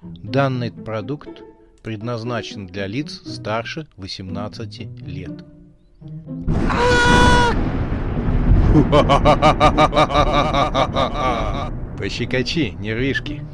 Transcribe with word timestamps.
Данный 0.00 0.70
продукт 0.70 1.42
предназначен 1.82 2.68
для 2.68 2.86
лиц 2.86 3.20
старше 3.26 3.88
18 3.96 4.80
лет. 5.04 5.44
Пощекочи, 11.98 12.76
нервишки. 12.78 13.44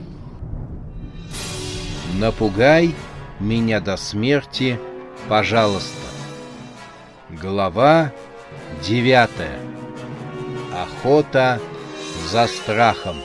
Напугай 2.19 2.95
меня 3.41 3.81
до 3.81 3.97
смерти, 3.97 4.79
пожалуйста. 5.31 6.07
Глава 7.31 8.13
девятая. 8.87 9.59
Охота 10.75 11.59
за 12.31 12.47
страхом. 12.49 13.17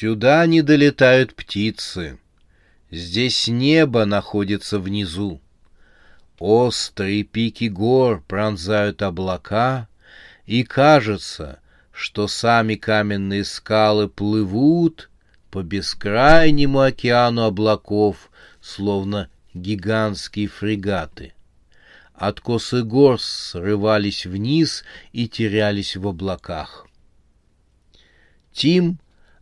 Сюда 0.00 0.46
не 0.46 0.62
долетают 0.62 1.34
птицы. 1.34 2.20
Здесь 2.88 3.48
небо 3.48 4.04
находится 4.04 4.78
внизу. 4.78 5.40
Острые 6.38 7.24
пики 7.24 7.64
гор 7.64 8.22
пронзают 8.28 9.02
облака, 9.02 9.88
и 10.46 10.62
кажется, 10.62 11.58
что 11.90 12.28
сами 12.28 12.76
каменные 12.76 13.42
скалы 13.42 14.08
плывут 14.08 15.10
по 15.50 15.64
бескрайнему 15.64 16.78
океану 16.78 17.42
облаков, 17.42 18.30
словно 18.60 19.28
гигантские 19.52 20.46
фрегаты. 20.46 21.32
Откосы 22.14 22.84
гор 22.84 23.20
срывались 23.20 24.26
вниз 24.26 24.84
и 25.10 25.28
терялись 25.28 25.96
в 25.96 26.06
облаках. 26.06 26.86
Тим 28.52 29.00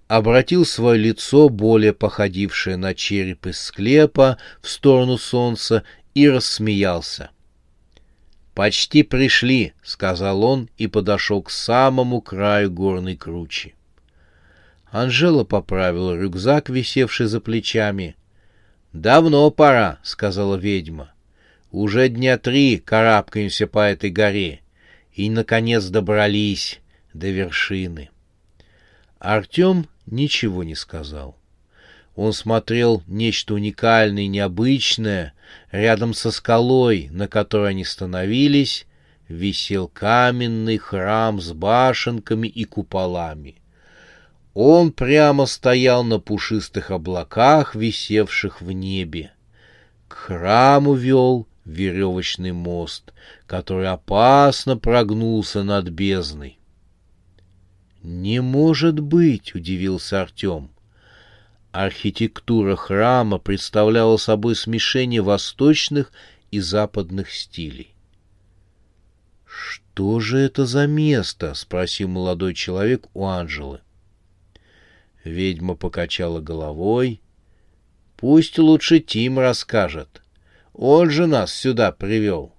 обратил 0.09 0.65
свое 0.65 0.99
лицо, 0.99 1.49
более 1.49 1.93
походившее 1.93 2.77
на 2.77 2.95
череп 2.95 3.47
из 3.47 3.61
склепа, 3.61 4.39
в 4.61 4.69
сторону 4.69 5.19
солнца 5.19 5.83
и 6.15 6.29
рассмеялся. 6.29 7.31
«Почти 8.55 9.03
пришли»,— 9.03 9.75
сказал 9.83 10.43
он 10.43 10.71
и 10.79 10.87
подошел 10.87 11.43
к 11.43 11.51
самому 11.51 12.21
краю 12.21 12.71
горной 12.71 13.17
кручи. 13.17 13.75
Анжела 14.91 15.45
поправила 15.45 16.17
рюкзак, 16.17 16.71
висевший 16.71 17.27
за 17.27 17.41
плечами. 17.41 18.17
«Давно 18.93 19.51
пора»,— 19.51 19.99
сказала 20.03 20.57
ведьма. 20.57 21.13
«Уже 21.71 22.09
дня 22.09 22.39
три 22.39 22.79
карабкаемся 22.79 23.67
по 23.67 23.81
этой 23.81 24.11
горе 24.11 24.61
и, 25.13 25.29
наконец, 25.29 25.85
добрались 25.87 26.81
до 27.13 27.29
вершины». 27.29 28.09
Артем 29.19 29.89
ничего 30.07 30.63
не 30.65 30.75
сказал. 30.75 31.37
Он 32.15 32.33
смотрел 32.33 33.03
нечто 33.07 33.55
уникальное 33.55 34.27
необычное. 34.27 35.35
Рядом 35.71 36.15
со 36.15 36.31
скалой, 36.31 37.09
на 37.11 37.29
которой 37.29 37.71
они 37.71 37.85
становились, 37.85 38.87
висел 39.29 39.89
каменный 39.89 40.79
храм 40.79 41.41
с 41.41 41.53
башенками 41.53 42.49
и 42.49 42.65
куполами. 42.65 43.57
Он 44.55 44.93
прямо 44.93 45.45
стоял 45.45 46.03
на 46.03 46.19
пушистых 46.19 46.91
облаках, 46.91 47.75
висевших 47.75 48.63
в 48.63 48.73
небе. 48.73 49.33
К 50.09 50.15
храму 50.15 50.95
вел 50.95 51.47
веревочный 51.67 52.53
мост, 52.53 53.13
который 53.47 53.89
опасно 53.89 54.79
прогнулся 54.79 55.63
над 55.63 55.91
бездной. 55.91 56.59
«Не 58.09 58.41
может 58.41 59.01
быть!»— 59.01 59.53
удивился 59.57 60.23
Артем. 60.23 60.71
Архитектура 61.73 62.77
храма 62.77 63.39
представляла 63.39 64.17
собой 64.17 64.55
смешение 64.55 65.23
восточных 65.23 66.13
и 66.53 66.61
западных 66.61 67.33
стилей. 67.33 67.97
«Что 69.45 70.21
же 70.21 70.39
это 70.39 70.67
за 70.67 70.87
место?»— 70.87 71.53
спросил 71.55 72.07
молодой 72.07 72.55
человек 72.55 73.09
у 73.13 73.27
Анжелы. 73.27 73.81
Ведьма 75.25 75.75
покачала 75.75 76.41
головой. 76.41 77.21
«Пусть 78.17 78.57
лучше 78.61 79.01
Тим 79.01 79.41
расскажет. 79.41 80.23
Он 80.75 81.11
же 81.11 81.27
нас 81.27 81.53
сюда 81.53 81.91
привел. 81.91 82.55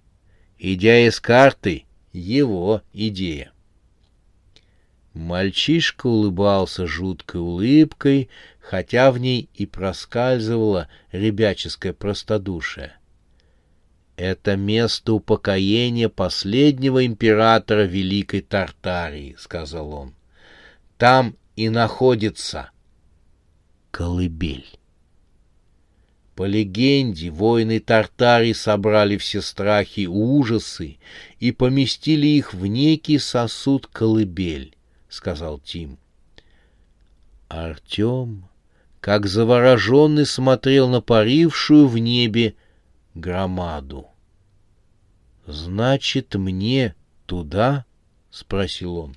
Идея 0.59 1.09
с 1.09 1.21
карты— 1.21 1.85
его 2.11 2.81
идея». 2.91 3.53
Мальчишка 5.17 6.05
улыбался 6.05 6.85
жуткой 6.85 7.41
улыбкой, 7.41 8.29
хотя 8.59 9.11
в 9.11 9.17
ней 9.17 9.49
и 9.55 9.65
проскальзывало 9.65 10.89
ребяческое 11.11 11.91
простодушие. 11.91 12.93
«Это 14.15 14.55
место 14.55 15.13
упокоения 15.13 16.07
последнего 16.07 17.03
императора 17.03 17.85
Великой 17.85 18.41
Тартарии»,— 18.41 19.35
сказал 19.39 19.91
он. 19.91 20.13
«Там 20.99 21.35
и 21.55 21.69
находится 21.69 22.69
колыбель». 23.89 24.67
По 26.35 26.45
легенде, 26.45 27.31
воины 27.31 27.79
Тартарии 27.79 28.53
собрали 28.53 29.17
все 29.17 29.41
страхи 29.41 30.01
и 30.01 30.07
ужасы 30.07 30.97
и 31.39 31.51
поместили 31.51 32.27
их 32.27 32.53
в 32.53 32.67
некий 32.67 33.17
сосуд-колыбель.— 33.17 34.75
сказал 35.17 35.57
Тим. 35.57 35.97
Артем, 37.47 38.45
как 39.01 39.25
завороженный, 39.25 40.27
смотрел 40.27 40.89
на 40.89 41.01
парившую 41.01 41.87
в 41.87 41.97
небе 41.97 42.55
громаду. 43.15 44.07
«Значит, 45.47 46.35
мне 46.35 46.93
туда?»— 47.25 47.85
спросил 48.29 48.97
он. 48.97 49.15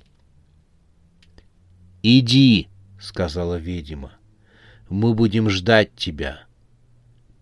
«Иди»,— 2.01 2.67
сказала 2.99 3.57
ведьма. 3.57 4.13
«Мы 4.89 5.13
будем 5.13 5.51
ждать 5.51 5.93
тебя. 5.95 6.45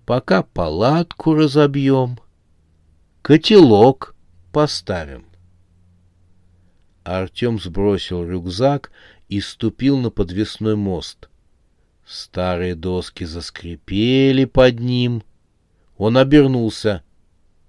Пока 0.05 0.43
палатку 0.43 1.33
разобьем, 1.33 2.19
котелок 3.21 4.15
поставим». 4.51 5.28
Артем 7.03 7.59
сбросил 7.59 8.23
рюкзак 8.23 8.91
и 9.29 9.41
ступил 9.41 9.97
на 9.97 10.09
подвесной 10.09 10.75
мост. 10.75 11.29
Старые 12.05 12.75
доски 12.75 13.23
заскрипели 13.23 14.45
под 14.45 14.79
ним. 14.79 15.23
Он 15.97 16.17
обернулся. 16.17 17.03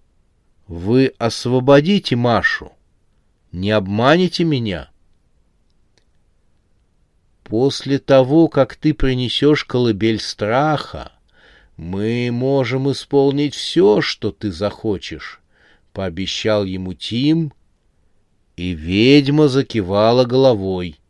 —Вы 0.66 1.12
освободите 1.18 2.16
Машу? 2.16 2.72
Не 3.52 3.72
обманете 3.72 4.44
меня? 4.44 4.90
После 7.42 7.98
того, 7.98 8.48
как 8.48 8.76
ты 8.76 8.94
принесешь 8.94 9.64
колыбель 9.64 10.20
страха, 10.20 11.12
мы 11.76 12.30
можем 12.30 12.90
исполнить 12.92 13.54
все, 13.54 14.00
что 14.00 14.30
ты 14.30 14.52
захочешь,— 14.52 15.40
пообещал 15.92 16.64
ему 16.64 16.94
Тим,— 16.94 17.52
и 18.60 18.74
ведьма 18.74 19.48
закивала 19.48 20.26
головой. 20.26 21.00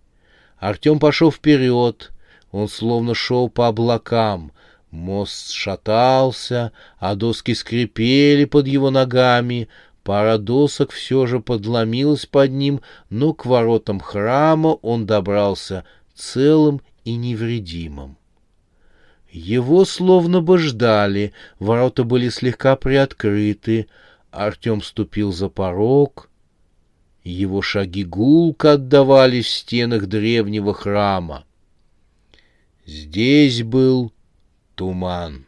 Артем 0.58 1.00
пошел 1.00 1.32
вперед. 1.32 2.12
Он 2.52 2.68
словно 2.68 3.12
шел 3.12 3.48
по 3.48 3.66
облакам. 3.66 4.52
Мост 4.92 5.50
шатался, 5.50 6.70
а 7.00 7.16
доски 7.16 7.54
скрипели 7.54 8.44
под 8.44 8.68
его 8.68 8.90
ногами. 8.90 9.68
Пара 10.04 10.38
досок 10.38 10.92
все 10.92 11.26
же 11.26 11.40
подломилась 11.40 12.24
под 12.24 12.52
ним, 12.52 12.82
но 13.08 13.34
к 13.34 13.46
воротам 13.46 13.98
храма 13.98 14.74
он 14.82 15.04
добрался 15.04 15.84
целым 16.14 16.80
и 17.04 17.16
невредимым. 17.16 18.16
Его 19.28 19.84
словно 19.84 20.40
бы 20.40 20.56
ждали, 20.58 21.32
ворота 21.58 22.04
были 22.04 22.28
слегка 22.28 22.76
приоткрыты. 22.76 23.88
Артем 24.30 24.82
ступил 24.82 25.32
за 25.32 25.48
порог— 25.48 26.28
его 27.24 27.62
шаги 27.62 28.04
гулко 28.04 28.72
отдавались 28.72 29.46
в 29.46 29.50
стенах 29.50 30.06
древнего 30.06 30.72
храма. 30.72 31.44
Здесь 32.86 33.62
был 33.62 34.12
туман. 34.74 35.46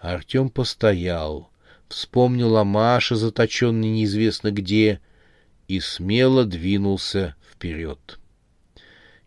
Артем 0.00 0.50
постоял, 0.50 1.50
вспомнил 1.88 2.56
о 2.56 2.64
Маше, 2.64 3.14
заточенной 3.14 3.88
неизвестно 3.88 4.50
где, 4.50 5.00
и 5.68 5.78
смело 5.78 6.44
двинулся 6.44 7.36
вперед. 7.50 8.18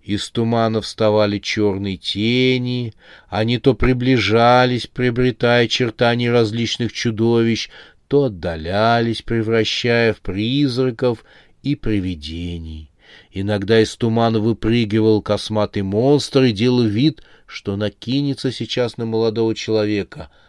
Из 0.04 0.30
тумана 0.30 0.82
вставали 0.82 1.40
черные 1.40 1.98
тени, 1.98 2.94
они 3.28 3.58
то 3.58 3.74
приближались, 3.74 4.86
приобретая 4.86 5.66
очертания 5.66 6.32
различных 6.32 6.94
чудовищ, 6.94 7.70
то 8.08 8.26
отдалялись, 8.26 9.22
превращая 9.22 10.14
в 10.14 10.22
призраков 10.22 11.24
и 11.64 11.76
привидений. 11.76 12.92
Иногда 13.32 13.82
из 13.82 13.96
тумана 13.96 14.40
выпрыгивал 14.40 15.22
косматый 15.22 15.84
монстр 15.84 16.44
и 16.44 16.52
делал 16.52 16.84
вид, 16.84 17.24
что 17.46 17.76
накинется 17.76 18.52
сейчас 18.52 18.98
на 18.98 19.06
молодого 19.06 19.56
человека— 19.56 20.30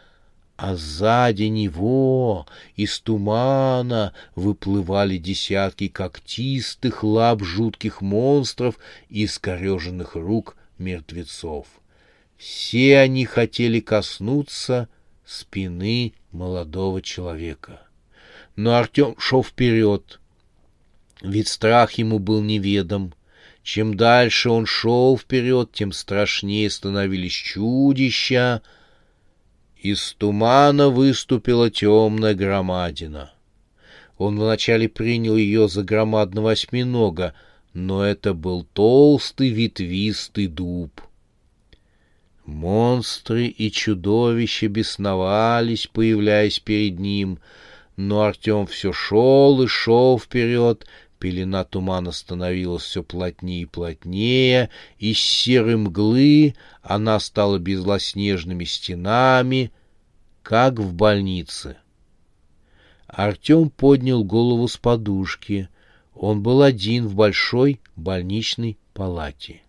а 0.57 0.75
сзади 0.75 1.45
него 1.45 2.47
из 2.77 2.99
тумана 3.01 4.15
выплывали 4.35 5.19
десятки 5.19 5.89
когтистых 5.89 7.05
лап 7.05 7.43
жутких 7.43 8.01
монстров 8.01 8.79
и 9.11 9.27
искореженных 9.27 10.15
рук 10.15 10.57
мертвецов. 10.79 11.67
Все 12.39 12.99
они 12.99 13.27
хотели 13.27 13.81
коснуться 13.81 14.89
спины 15.27 16.15
молодого 16.37 17.03
человека. 17.03 17.81
Но 18.55 18.77
Артем 18.77 19.17
шел 19.19 19.43
вперед, 19.43 20.21
ведь 21.23 21.49
страх 21.49 21.93
ему 21.93 22.19
был 22.19 22.43
неведом. 22.43 23.15
Чем 23.63 23.97
дальше 23.97 24.51
он 24.51 24.65
шел 24.67 25.19
вперед, 25.19 25.73
тем 25.73 25.93
страшнее 25.93 26.71
становились 26.71 27.33
чудища— 27.33 28.63
из 29.87 30.15
тумана 30.15 30.89
выступила 30.89 31.71
темная 31.71 32.35
громадина. 32.35 33.33
Он 34.19 34.39
вначале 34.39 34.89
принял 34.89 35.37
ее 35.37 35.69
за 35.69 35.85
громадного 35.85 36.53
осьминога, 36.53 37.35
но 37.73 38.05
это 38.05 38.35
был 38.35 38.65
толстый 38.73 39.51
ветвистый 39.51 40.49
дуб. 40.49 41.01
Монстры 42.47 43.49
и 43.49 43.73
чудовища 43.73 44.69
бесновались, 44.69 45.89
появляясь 45.89 46.61
перед 46.61 47.01
ним, 47.01 47.41
но 47.97 48.23
Артем 48.23 48.69
все 48.69 48.93
шел 48.93 49.61
и 49.63 49.67
шел 49.67 50.17
вперед, 50.17 50.87
Пелена 51.19 51.65
тумана 51.65 52.13
становилась 52.13 52.85
все 52.85 53.03
плотнее 53.03 53.63
и 53.63 53.67
плотнее, 53.67 54.71
из 54.99 55.19
серой 55.19 55.77
мглы 55.77 56.55
она 56.83 57.19
стала 57.19 57.59
белоснежными 57.59 58.65
стенами, 58.65 59.73
как 60.45 60.79
в 60.79 60.93
больнице. 60.95 61.79
Артем 63.09 63.71
поднял 63.71 64.23
голову 64.23 64.69
с 64.69 64.77
подушки. 64.77 65.69
Он 66.15 66.43
был 66.43 66.63
один 66.63 67.09
в 67.09 67.17
большой 67.17 67.81
больничной 67.97 68.79
палате. 68.95 69.63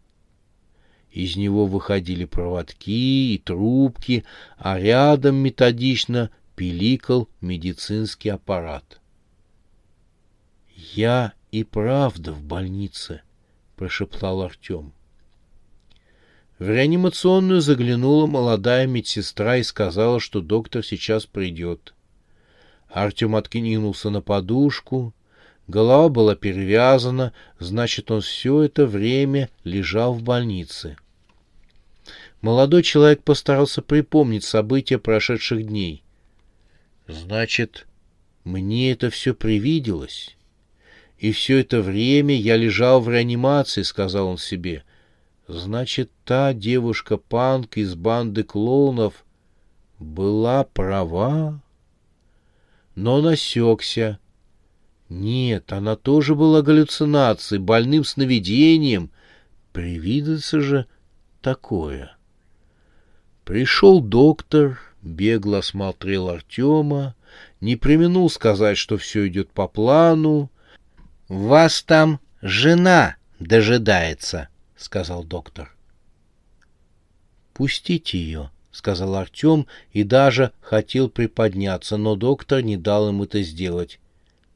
Из 1.18 1.36
него 1.36 1.66
выходили 1.66 2.26
проводки 2.26 3.34
и 3.34 3.42
трубки, 3.44 4.24
а 4.56 4.78
рядом 4.78 5.38
методично 5.38 6.30
пиликал 6.56 7.28
медицинский 7.42 8.30
аппарат. 8.30 9.02
«Я 10.94 11.34
и 11.52 11.64
правда 11.64 12.34
в 12.34 12.44
больнице»,— 12.44 13.24
прошептал 13.78 14.44
Артем. 14.44 14.94
В 16.60 16.70
реанимационную 16.70 17.62
заглянула 17.62 18.28
молодая 18.28 18.86
медсестра 18.86 19.58
и 19.58 19.64
сказала, 19.64 20.20
что 20.20 20.40
доктор 20.40 20.86
сейчас 20.86 21.26
придет. 21.26 21.96
Артем 22.90 23.36
откинулся 23.36 24.12
на 24.12 24.22
подушку. 24.22 25.16
Голова 25.68 26.10
была 26.10 26.36
перевязана, 26.36 27.34
значит, 27.58 28.12
он 28.12 28.22
все 28.22 28.62
это 28.62 28.86
время 28.86 29.50
лежал 29.64 30.14
в 30.14 30.22
больнице. 30.22 30.96
Молодой 32.42 32.84
человек 32.84 33.24
постарался 33.24 33.82
припомнить 33.82 34.44
события 34.44 35.00
прошедших 35.00 35.66
дней. 35.66 36.04
Значит, 37.08 37.88
мне 38.44 38.92
это 38.92 39.10
все 39.10 39.34
привиделось? 39.34 40.36
И 41.18 41.32
все 41.32 41.60
это 41.60 41.82
время 41.82 42.36
я 42.36 42.58
лежал 42.58 43.02
в 43.02 43.10
реанимации, 43.10 43.82
сказал 43.82 44.28
он 44.28 44.38
себе. 44.38 44.84
Значит, 45.48 46.12
та 46.26 46.54
девушка-панк 46.54 47.78
из 47.78 47.96
банды 47.96 48.44
клоунов 48.44 49.26
была 49.98 50.64
права? 50.64 51.62
Но 52.94 53.22
насекся. 53.22 54.20
Нет, 55.10 55.72
она 55.72 55.96
тоже 55.96 56.36
была 56.36 56.62
галлюцинацией, 56.62 57.62
больным 57.62 58.04
сновидением. 58.04 59.10
Привидится 59.72 60.60
же 60.60 60.86
такое. 61.42 62.17
Пришел 63.48 64.02
доктор, 64.02 64.78
бегло 65.02 65.60
осмотрел 65.60 66.28
Артема, 66.28 67.16
не 67.62 67.78
применул 67.78 68.30
сказать, 68.30 68.78
что 68.78 68.98
все 68.98 69.26
идет 69.30 69.52
по 69.52 69.70
плану, 69.70 70.52
«Вас 71.30 71.82
там 71.82 72.20
жена 72.42 73.16
дожидается»,— 73.40 74.50
сказал 74.76 75.24
доктор. 75.24 75.74
«Пустите 77.54 78.18
ее»,— 78.18 78.52
сказал 78.74 79.16
Артем 79.16 79.66
и 79.94 80.04
даже 80.04 80.52
хотел 80.60 81.10
приподняться, 81.10 81.96
но 81.96 82.18
доктор 82.18 82.62
не 82.62 82.76
дал 82.76 83.08
им 83.08 83.22
это 83.22 83.42
сделать. 83.44 84.02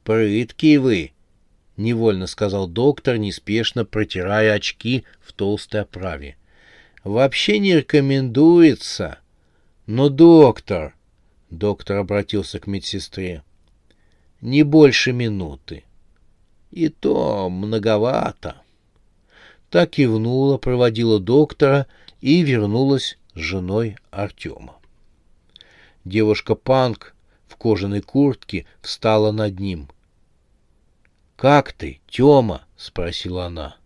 «Прыткие 0.04 0.78
вы»,— 0.78 1.12
невольно 1.78 2.26
сказал 2.26 2.68
доктор, 2.68 3.16
неспешно 3.16 3.86
протирая 3.86 4.52
очки 4.52 5.04
в 5.22 5.32
толстой 5.32 5.80
оправе. 5.80 6.36
«Вообще 7.04 7.58
не 7.58 7.74
рекомендуется». 7.74 9.18
«Но, 9.86 10.08
доктор...»— 10.08 10.94
доктор 11.50 11.98
обратился 11.98 12.60
к 12.60 12.66
медсестре. 12.66 13.42
«Не 14.40 14.62
больше 14.62 15.12
минуты». 15.12 15.84
И 16.70 16.88
то 16.88 17.50
многовато. 17.50 18.62
Так 19.68 19.90
кивнула, 19.90 20.58
проводила 20.58 21.18
доктора 21.18 21.86
и 22.20 22.42
вернулась 22.42 23.18
с 23.34 23.38
женой 23.38 23.96
Артема. 24.10 24.76
Девушка-панк 26.04 27.14
в 27.46 27.56
кожаной 27.56 28.00
куртке 28.00 28.66
встала 28.80 29.32
над 29.32 29.60
ним. 29.60 29.88
«Как 31.36 31.72
ты, 31.72 32.00
Тёма?»— 32.08 32.62
спросила 32.76 33.46
она. 33.46 33.76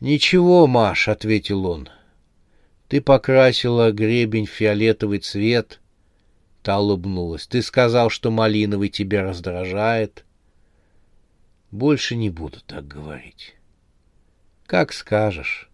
«Ничего, 0.00 0.66
Маш»,— 0.66 1.08
ответил 1.08 1.66
он. 1.66 1.88
«Ты 2.88 3.00
покрасила 3.00 3.90
гребень 3.92 4.46
в 4.46 4.50
фиолетовый 4.50 5.18
цвет». 5.18 5.80
Та 6.62 6.78
улыбнулась. 6.80 7.46
«Ты 7.46 7.62
сказал, 7.62 8.10
что 8.10 8.30
малиновый 8.30 8.88
тебя 8.88 9.22
раздражает». 9.22 10.26
Больше 11.70 12.16
не 12.16 12.30
буду 12.30 12.60
так 12.66 12.86
говорить. 12.86 13.54
Как 14.66 14.92
скажешь. 14.92 15.68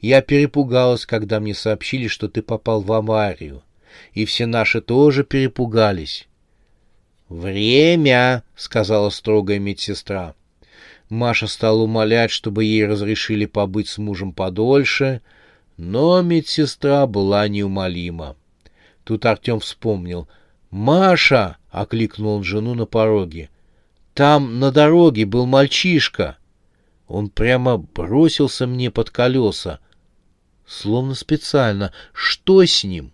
Я 0.00 0.22
перепугалась, 0.22 1.04
когда 1.04 1.40
мне 1.40 1.54
сообщили, 1.54 2.06
что 2.08 2.28
ты 2.28 2.42
попал 2.42 2.80
в 2.80 2.92
аварию. 2.92 3.62
И 4.14 4.24
все 4.24 4.46
наши 4.46 4.80
тоже 4.80 5.24
перепугались. 5.24 6.26
«Время!»— 7.28 8.44
сказала 8.56 9.10
строгая 9.10 9.58
медсестра. 9.58 10.34
Маша 11.12 11.46
стала 11.46 11.82
умолять, 11.82 12.30
чтобы 12.30 12.64
ей 12.64 12.86
разрешили 12.86 13.44
побыть 13.44 13.88
с 13.88 13.98
мужем 13.98 14.32
подольше, 14.32 15.20
но 15.76 16.22
медсестра 16.22 17.06
была 17.06 17.46
неумолима. 17.48 18.34
Тут 19.04 19.26
Артем 19.26 19.60
вспомнил. 19.60 20.26
«Маша!»— 20.70 21.58
окликнул 21.70 22.36
он 22.36 22.44
жену 22.44 22.72
на 22.72 22.86
пороге. 22.86 23.50
Там 24.14 24.58
на 24.58 24.72
дороге 24.72 25.26
был 25.26 25.44
мальчишка. 25.44 26.38
Он 27.08 27.28
прямо 27.28 27.76
бросился 27.76 28.66
мне 28.66 28.90
под 28.90 29.10
колеса. 29.10 29.80
Словно 30.66 31.14
специально. 31.14 31.92
Что 32.14 32.64
с 32.64 32.84
ним? 32.84 33.12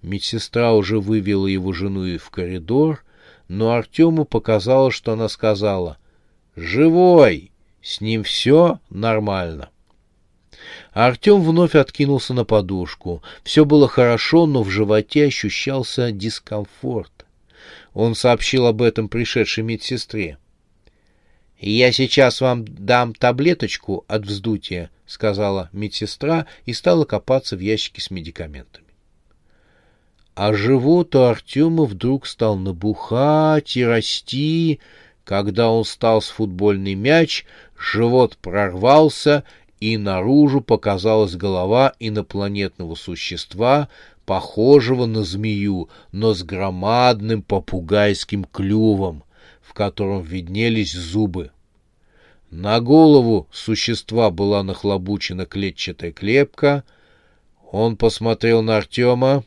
Медсестра 0.00 0.72
уже 0.72 0.98
вывела 0.98 1.46
его 1.46 1.74
жену 1.74 2.16
в 2.16 2.30
коридор, 2.30 3.04
но 3.48 3.72
Артему 3.72 4.24
показалось, 4.24 4.94
что 4.94 5.12
она 5.12 5.28
сказала 5.28 5.98
«Живой! 6.56 7.50
С 7.82 8.00
ним 8.00 8.22
все 8.22 8.80
нормально». 8.90 9.70
Артем 10.92 11.42
вновь 11.42 11.74
откинулся 11.74 12.34
на 12.34 12.44
подушку. 12.44 13.22
Все 13.42 13.64
было 13.64 13.88
хорошо, 13.88 14.46
но 14.46 14.62
в 14.62 14.70
животе 14.70 15.26
ощущался 15.26 16.12
дискомфорт. 16.12 17.26
Он 17.94 18.14
сообщил 18.14 18.66
об 18.66 18.82
этом 18.82 19.08
пришедшей 19.08 19.64
медсестре. 19.64 20.38
«Я 21.58 21.92
сейчас 21.92 22.40
вам 22.40 22.64
дам 22.66 23.14
таблеточку 23.14 24.04
от 24.08 24.26
вздутия»,— 24.26 24.90
сказала 25.06 25.70
медсестра 25.72 26.46
и 26.66 26.72
стала 26.72 27.04
копаться 27.04 27.56
в 27.56 27.60
ящике 27.60 28.00
с 28.00 28.10
медикаментами. 28.10 28.86
А 30.34 30.54
живот 30.54 31.14
у 31.14 31.20
Артема 31.20 31.84
вдруг 31.84 32.26
стал 32.26 32.56
набухать 32.56 33.76
и 33.76 33.84
расти, 33.84 34.80
Когда 35.24 35.70
он 35.70 35.84
стал 35.84 36.20
с 36.20 36.28
футбольный 36.28 36.94
мяч, 36.94 37.44
живот 37.78 38.36
прорвался, 38.38 39.44
и 39.78 39.96
наружу 39.96 40.60
показалась 40.60 41.36
голова 41.36 41.94
инопланетного 41.98 42.94
существа, 42.94 43.88
похожего 44.24 45.06
на 45.06 45.24
змею, 45.24 45.88
но 46.12 46.34
с 46.34 46.42
громадным 46.42 47.42
попугайским 47.42 48.44
клювом, 48.44 49.24
в 49.60 49.74
котором 49.74 50.22
виднелись 50.22 50.92
зубы. 50.92 51.50
На 52.50 52.80
голову 52.80 53.48
существа 53.50 54.30
была 54.30 54.62
нахлобучена 54.62 55.46
клетчатая 55.46 56.12
клепка. 56.12 56.84
Он 57.72 57.96
посмотрел 57.96 58.62
на 58.62 58.76
Артема. 58.76 59.42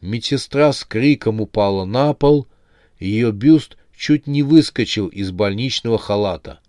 Медсестра 0.00 0.72
с 0.72 0.84
криком 0.84 1.40
упала 1.40 1.84
на 1.84 2.12
пол. 2.12 2.46
Ее 2.98 3.32
бюст 3.32 3.76
чуть 4.04 4.26
не 4.26 4.42
выскочил 4.42 5.06
из 5.06 5.30
больничного 5.30 5.96
халата. 5.96 6.60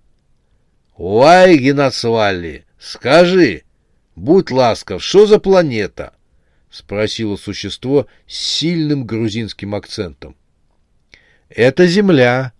—Уай, 0.97 1.57
Геннадсвалли, 1.57 2.63
скажи, 2.79 3.63
будь 4.15 4.51
ласков, 4.51 5.03
что 5.03 5.25
за 5.25 5.37
планета?— 5.37 6.13
спросило 6.69 7.35
существо 7.35 8.07
с 8.25 8.37
сильным 8.37 9.05
грузинским 9.05 9.75
акцентом.— 9.75 10.37
Это 11.49 11.87
Земля, 11.87 12.53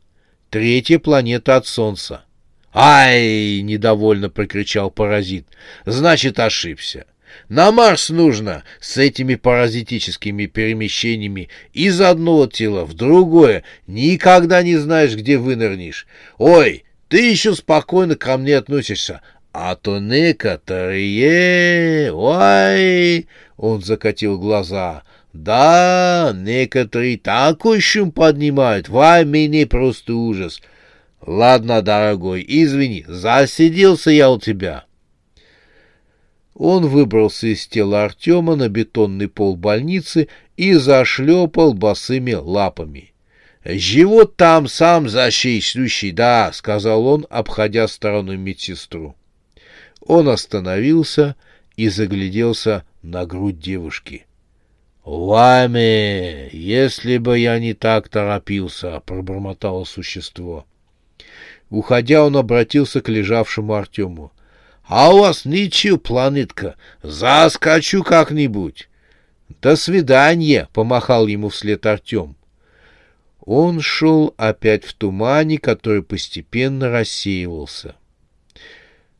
третья 0.49 0.99
планета 0.99 1.55
от 1.55 1.67
Солнца.— 1.67 2.25
Ай!— 2.73 3.61
недовольно 3.63 4.29
прокричал 4.29 4.91
паразит.— 4.91 5.47
Значит, 5.85 6.37
ошибся. 6.37 7.05
На 7.49 7.71
Марс 7.71 8.09
нужно 8.09 8.63
с 8.79 8.97
этими 8.97 9.35
паразитическими 9.35 10.45
перемещениями 10.45 11.49
из 11.73 12.01
одного 12.01 12.47
тела 12.47 12.85
в 12.85 12.93
другое. 12.93 13.63
Никогда 13.87 14.63
не 14.63 14.77
знаешь, 14.77 15.15
где 15.15 15.37
вынырнешь. 15.37 16.07
Ой, 16.37 16.85
ты 17.07 17.29
еще 17.29 17.53
спокойно 17.55 18.15
ко 18.15 18.37
мне 18.37 18.57
относишься. 18.57 19.21
А 19.53 19.75
то 19.75 19.99
некоторые... 19.99 21.31
Ой! 22.13 23.27
Он 23.57 23.81
закатил 23.81 24.37
глаза. 24.39 25.03
Да, 25.31 26.31
некоторые 26.33 27.17
такой 27.17 27.81
шум 27.81 28.11
поднимают. 28.11 28.89
Вай, 28.89 29.25
мне 29.25 29.65
просто 29.65 30.13
ужас. 30.13 30.61
Ладно, 31.25 31.81
дорогой, 31.81 32.45
извини, 32.47 33.03
засиделся 33.07 34.11
я 34.11 34.29
у 34.29 34.39
тебя. 34.39 34.85
Он 36.55 36.87
выбрался 36.87 37.47
из 37.47 37.67
тела 37.67 38.05
Артема 38.05 38.55
на 38.55 38.69
бетонный 38.69 39.27
пол 39.27 39.57
больницы 39.57 40.29
и 40.55 40.73
зашлепал 40.73 41.73
босыми 41.73 42.33
лапами. 42.33 43.11
«Живот 43.65 44.37
там 44.37 44.67
сам 44.67 45.09
защищущий, 45.09 46.11
да»,— 46.11 46.51
сказал 46.53 47.07
он, 47.07 47.25
обходя 47.29 47.87
стороной 47.87 48.37
медсестру. 48.37 49.15
Он 50.01 50.29
остановился 50.29 51.35
и 51.75 51.89
загляделся 51.89 52.85
на 53.01 53.25
грудь 53.25 53.59
девушки. 53.59 54.25
«Вами, 55.03 56.49
если 56.55 57.17
бы 57.17 57.37
я 57.37 57.59
не 57.59 57.73
так 57.73 58.07
торопился»,— 58.07 59.01
пробормотало 59.05 59.83
существо. 59.83 60.65
Уходя, 61.69 62.23
он 62.23 62.37
обратился 62.37 63.01
к 63.01 63.09
лежавшему 63.09 63.73
Артему. 63.73 64.31
А 64.87 65.13
у 65.13 65.19
вас 65.19 65.45
ничего, 65.45 65.97
планетка, 65.97 66.75
заскочу 67.01 68.03
как-нибудь. 68.03 68.87
До 69.61 69.75
свидания, 69.75 70.69
помахал 70.73 71.27
ему 71.27 71.49
вслед 71.49 71.85
Артем. 71.85 72.35
Он 73.39 73.79
шел 73.79 74.33
опять 74.37 74.85
в 74.85 74.93
тумане, 74.93 75.57
который 75.57 76.03
постепенно 76.03 76.89
рассеивался. 76.89 77.95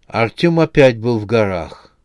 Артем 0.08 0.60
опять 0.60 1.00
был 1.00 1.20
в 1.20 1.26
горах. 1.26 1.96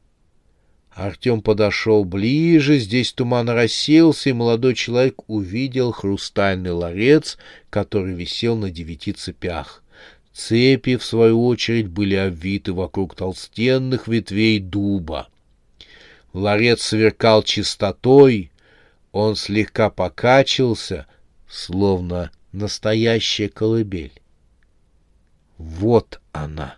Артем 0.91 1.41
подошел 1.41 2.05
ближе, 2.05 2.79
здесь 2.79 3.13
туман 3.13 3.49
рассеялся, 3.49 4.31
и 4.31 4.35
молодой 4.35 4.75
человек 4.75 5.17
увидел 5.29 5.93
хрустальный 5.93 6.73
ларец, 6.73 7.39
который 7.71 8.15
висел 8.15 8.57
на 8.57 8.71
девяти 8.71 9.13
цепях. 9.13 9.83
Цепи, 10.33 10.97
в 10.97 11.05
свою 11.05 11.45
очередь, 11.47 11.89
были 11.89 12.15
обвиты 12.15 12.73
вокруг 12.73 13.15
толстенных 13.15 14.07
ветвей 14.07 14.59
дуба. 14.61 15.29
Ларец 16.33 16.83
сверкал 16.83 17.43
чистотой, 17.43 18.53
он 19.13 19.35
слегка 19.35 19.91
покачивался, 19.91 21.07
словно 21.49 22.31
настоящая 22.53 23.49
колыбель. 23.49 24.13
Вот 25.59 26.21
она, 26.33 26.77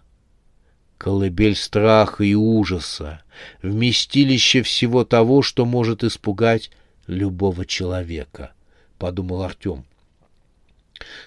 колыбель 0.96 1.54
страха 1.54 2.24
и 2.24 2.34
ужаса, 2.34 3.22
вместилище 3.62 4.62
всего 4.62 5.04
того, 5.04 5.42
что 5.42 5.66
может 5.66 6.02
испугать 6.04 6.70
любого 7.06 7.66
человека,— 7.66 8.52
подумал 8.98 9.42
Артем. 9.42 9.84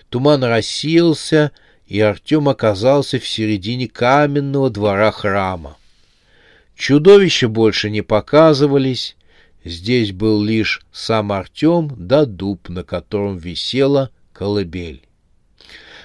Туман 0.10 0.44
рассеялся,— 0.44 1.52
и 1.88 2.00
Артем 2.00 2.50
оказался 2.50 3.20
в 3.20 3.28
середине 3.28 3.88
каменного 3.88 4.70
двора 4.70 5.12
храма. 5.12 5.78
Чудовища 6.76 7.48
больше 7.48 7.90
не 7.90 8.02
показывались, 8.02 9.16
здесь 9.64 10.12
был 10.12 10.44
лишь 10.44 10.86
сам 10.92 11.32
Артем 11.32 11.92
да 11.98 12.26
дуб, 12.26 12.70
на 12.70 12.84
котором 12.84 13.38
висела 13.38 14.12
колыбель. 14.34 15.04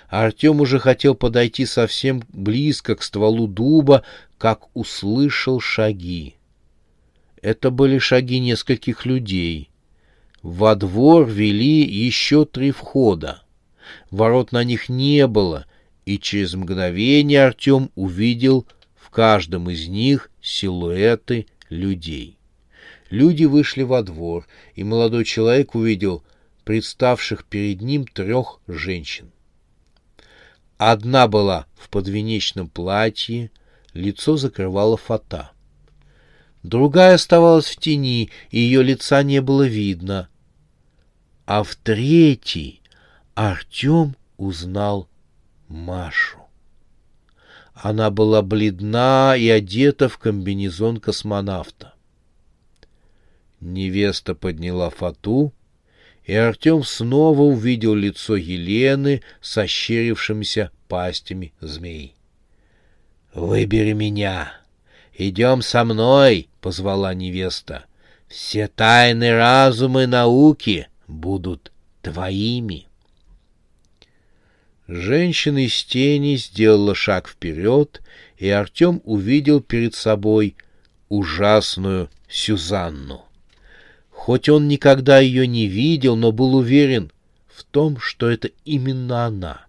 Артем 0.09 0.61
уже 0.61 0.79
хотел 0.79 1.15
подойти 1.15 1.67
совсем 1.67 2.25
близко 2.29 2.97
к 2.97 3.03
стволу 3.03 3.47
дуба, 3.47 4.03
как 4.39 4.75
услышал 4.75 5.61
шаги. 5.61 6.35
Это 7.43 7.71
были 7.71 7.99
шаги 7.99 8.39
нескольких 8.39 9.07
людей. 9.07 9.71
Во 10.43 10.75
двор 10.75 11.29
вели 11.29 11.83
еще 11.83 12.45
три 12.45 12.71
входа. 12.71 13.43
Ворот 14.11 14.53
на 14.53 14.65
них 14.65 14.89
не 14.89 15.27
было, 15.27 15.67
и 16.05 16.19
через 16.19 16.55
мгновение 16.55 17.45
Артем 17.45 17.91
увидел 17.95 18.67
в 18.97 19.11
каждом 19.11 19.71
из 19.71 19.89
них 19.89 20.31
силуэты 20.41 21.47
людей. 21.69 22.37
Люди 23.11 23.45
вышли 23.45 23.83
во 23.83 24.03
двор, 24.03 24.47
и 24.75 24.85
молодой 24.85 25.25
человек 25.25 25.75
увидел 25.75 26.23
представших 26.65 27.45
перед 27.45 27.81
ним 27.81 28.07
трех 28.07 28.61
женщин. 28.69 29.33
Одна 30.79 31.29
была 31.29 31.67
в 31.75 31.91
подвенечном 31.91 32.69
платье, 32.69 33.51
лицо 33.93 34.37
закрывала 34.37 34.97
фата. 34.97 35.51
Другая 36.63 37.17
оставалась 37.17 37.67
в 37.67 37.77
тени, 37.77 38.31
и 38.51 38.61
ее 38.61 38.83
лица 38.83 39.23
не 39.23 39.43
было 39.43 39.67
видно. 39.67 40.29
А 41.45 41.65
в 41.65 41.75
третьей 41.77 42.81
Артем 43.35 44.15
узнал 44.37 45.10
Машу. 45.71 46.41
Она 47.75 48.11
была 48.11 48.43
бледна 48.43 49.37
и 49.37 49.49
одета 49.49 50.09
в 50.09 50.19
комбинезон 50.19 50.99
космонавта. 50.99 51.95
Невеста 53.61 54.35
подняла 54.35 54.91
фату, 54.91 55.53
и 56.25 56.35
Артем 56.35 56.83
снова 56.83 57.43
увидел 57.43 57.95
лицо 57.95 58.35
Елены 58.35 59.23
с 59.41 59.57
ощерившимися 59.59 60.73
пастями 60.89 61.53
змей.— 61.61 62.17
Выбери 63.35 63.93
меня! 63.93 64.53
Идем 65.17 65.63
со 65.63 65.85
мной!— 65.85 66.49
позвала 66.61 67.15
невеста.— 67.15 67.85
Все 68.29 68.67
тайны 68.67 69.31
разума 69.31 70.03
и 70.03 70.07
науки 70.07 70.89
будут 71.07 71.71
твоими. 72.03 72.90
Женщина 74.93 75.65
из 75.67 75.85
тени 75.85 76.35
сделала 76.35 76.97
шаг 76.97 77.29
вперед, 77.29 78.03
и 78.39 78.49
Артем 78.49 79.01
увидел 79.05 79.61
перед 79.61 79.95
собой 79.95 80.57
ужасную 81.09 82.11
Сюзанну. 82.29 83.25
Хоть 84.11 84.49
он 84.49 84.67
никогда 84.67 85.21
ее 85.21 85.47
не 85.47 85.69
видел, 85.69 86.17
но 86.17 86.33
был 86.33 86.57
уверен 86.57 87.13
в 87.47 87.63
том, 87.63 88.01
что 88.01 88.29
это 88.29 88.51
именно 88.65 89.27
она. 89.27 89.61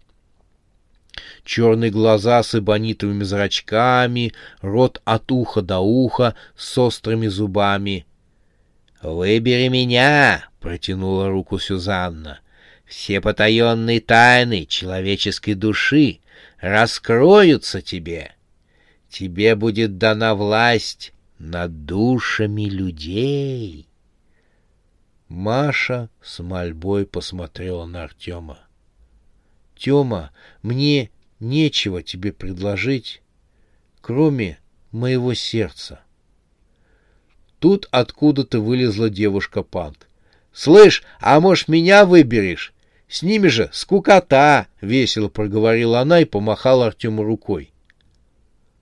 Черные 1.45 1.91
глаза 1.91 2.41
с 2.41 2.55
эбонитовыми 2.55 3.23
зрачками, 3.23 4.33
рот 4.61 5.03
от 5.05 5.31
уха 5.31 5.61
до 5.61 5.81
уха 5.81 6.33
с 6.57 6.75
острыми 6.79 7.27
зубами. 7.27 8.07
«Выбери 9.03 9.67
меня!»— 9.67 10.45
протянула 10.59 11.29
руку 11.29 11.59
Сюзанна— 11.59 12.39
все 12.91 13.21
потаенные 13.21 14.01
тайны 14.01 14.65
человеческой 14.65 15.53
души 15.53 16.19
раскроются 16.59 17.81
тебе. 17.81 18.35
Тебе 19.09 19.55
будет 19.55 19.97
дана 19.97 20.35
власть 20.35 21.13
над 21.39 21.85
душами 21.85 22.63
людей. 22.63 23.87
Маша 25.29 26.09
с 26.21 26.43
мольбой 26.43 27.05
посмотрела 27.05 27.85
на 27.85 28.03
Артема. 28.03 28.59
Тёма, 29.77 30.31
мне 30.61 31.11
нечего 31.39 32.03
тебе 32.03 32.33
предложить, 32.33 33.21
кроме 34.01 34.59
моего 34.91 35.33
сердца. 35.33 36.01
Тут 37.59 37.87
откуда-то 37.89 38.59
вылезла 38.59 39.09
девушка-панк. 39.09 40.09
«Слышь, 40.51 41.03
а 41.21 41.39
может, 41.39 41.69
меня 41.69 42.05
выберешь? 42.05 42.73
С 43.11 43.23
ними 43.23 43.49
же 43.49 43.69
скукота!»— 43.73 44.67
весело 44.81 45.27
проговорила 45.27 45.99
она 45.99 46.21
и 46.21 46.25
помахала 46.25 46.87
Артему 46.87 47.23
рукой. 47.23 47.73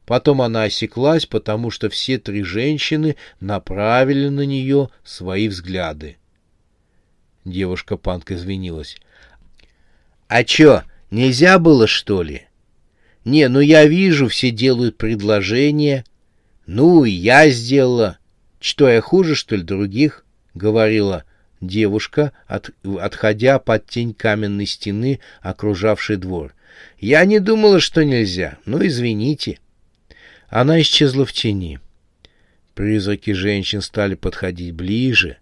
Потом 0.05 0.43
она 0.43 0.63
осеклась, 0.63 1.25
потому 1.25 1.71
что 1.71 1.89
все 1.89 2.19
три 2.19 2.43
женщины 2.43 3.15
направили 3.39 4.29
на 4.29 4.45
нее 4.45 4.89
свои 5.03 5.47
взгляды. 5.47 6.17
Девушка-панк 7.43 8.29
извинилась. 8.31 8.97
«А 10.27 10.43
чё, 10.43 10.83
нельзя 11.09 11.57
было, 11.57 11.87
что 11.87 12.21
ли?» 12.21 12.43
«Не, 13.25 13.47
ну 13.47 13.59
я 13.59 13.85
вижу, 13.85 14.27
все 14.27 14.51
делают 14.51 14.95
предложения. 14.95 16.05
Ну, 16.67 17.03
и 17.03 17.09
я 17.09 17.49
сделала. 17.49 18.19
Что, 18.59 18.87
я 18.87 19.01
хуже, 19.01 19.33
что 19.33 19.55
ли, 19.55 19.63
других?»— 19.63 20.23
говорила 20.53 21.25
девушка, 21.61 22.31
от, 22.47 22.71
отходя 22.99 23.59
под 23.59 23.85
тень 23.85 24.13
каменной 24.13 24.65
стены, 24.65 25.19
окружавшей 25.41 26.17
двор. 26.17 26.53
«Я 26.99 27.25
не 27.25 27.39
думала, 27.39 27.79
что 27.79 28.03
нельзя. 28.03 28.57
Ну, 28.65 28.85
извините». 28.85 29.59
Она 30.47 30.81
исчезла 30.81 31.25
в 31.25 31.33
тени. 31.33 31.79
Призраки 32.73 33.31
женщин 33.31 33.81
стали 33.81 34.15
подходить 34.15 34.73
ближе. 34.73 35.37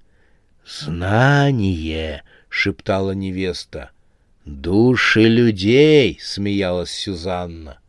«Знание!»— 0.66 2.24
шептала 2.50 3.12
невеста. 3.12 3.92
«Души 4.46 5.24
людей!»— 5.28 6.18
смеялась 6.22 6.92
Сюзанна. 6.92 7.80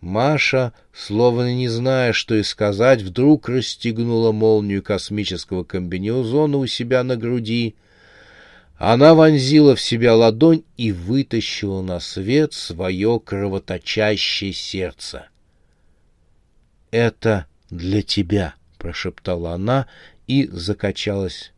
Маша, 0.00 0.72
словно 0.92 1.54
не 1.54 1.68
зная, 1.68 2.12
что 2.12 2.34
и 2.34 2.42
сказать, 2.42 3.02
вдруг 3.02 3.48
расстегнула 3.48 4.32
молнию 4.32 4.82
космического 4.82 5.64
комбинезона 5.64 6.58
у 6.58 6.66
себя 6.66 7.02
на 7.02 7.16
груди. 7.16 7.76
Она 8.76 9.14
вонзила 9.14 9.74
в 9.74 9.80
себя 9.80 10.14
ладонь 10.14 10.64
и 10.76 10.92
вытащила 10.92 11.80
на 11.80 11.98
свет 11.98 12.52
свое 12.52 13.20
кровоточащее 13.24 14.52
сердце. 14.52 15.28
«Это 16.90 17.46
для 17.70 18.02
тебя»,— 18.02 18.54
прошептала 18.78 19.52
она 19.54 19.86
и 20.26 20.46
закачалась. 20.52 21.52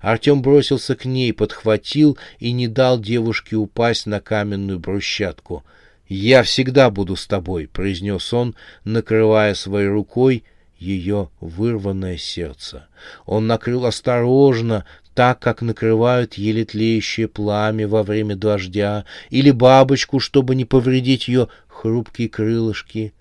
Артем 0.00 0.40
бросился 0.40 0.96
к 0.96 1.04
ней, 1.04 1.32
подхватил 1.32 2.16
и 2.38 2.52
не 2.52 2.68
дал 2.68 2.98
девушке 2.98 3.56
упасть 3.56 4.06
на 4.06 4.20
каменную 4.20 4.78
брусчатку— 4.78 5.62
«Я 6.08 6.44
всегда 6.44 6.90
буду 6.90 7.16
с 7.16 7.26
тобой»,— 7.26 7.66
произнес 7.72 8.32
он, 8.32 8.54
накрывая 8.84 9.54
своей 9.54 9.88
рукой 9.88 10.44
ее 10.78 11.30
вырванное 11.40 12.16
сердце. 12.16 12.86
Он 13.24 13.46
накрыл 13.46 13.86
осторожно, 13.86 14.84
так, 15.14 15.40
как 15.40 15.62
накрывают 15.62 16.34
еле 16.34 16.64
тлеющее 16.64 17.26
пламя 17.26 17.88
во 17.88 18.02
время 18.02 18.36
дождя, 18.36 19.04
или 19.30 19.50
бабочку, 19.50 20.20
чтобы 20.20 20.54
не 20.54 20.64
повредить 20.64 21.26
ее 21.26 21.48
хрупкие 21.66 22.28
крылышки. 22.28 23.12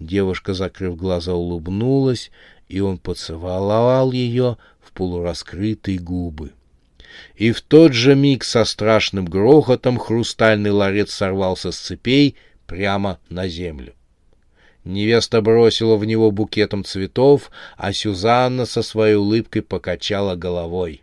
Девушка, 0.00 0.54
закрыв 0.54 0.96
глаза, 0.96 1.34
улыбнулась, 1.34 2.30
и 2.68 2.80
он 2.80 2.98
поцеловал 2.98 4.10
ее 4.10 4.56
в 4.80 4.92
полураскрытые 4.92 5.98
губы 5.98 6.52
и 7.36 7.52
в 7.52 7.60
тот 7.60 7.92
же 7.92 8.14
миг 8.14 8.44
со 8.44 8.64
страшным 8.64 9.24
грохотом 9.24 9.98
хрустальный 9.98 10.70
ларец 10.70 11.12
сорвался 11.12 11.72
с 11.72 11.76
цепей 11.76 12.36
прямо 12.66 13.18
на 13.28 13.48
землю. 13.48 13.94
Невеста 14.84 15.40
бросила 15.40 15.96
в 15.96 16.04
него 16.04 16.30
букетом 16.30 16.84
цветов, 16.84 17.50
а 17.76 17.92
Сюзанна 17.92 18.66
со 18.66 18.82
своей 18.82 19.14
улыбкой 19.14 19.62
покачала 19.62 20.36
головой. 20.36 21.02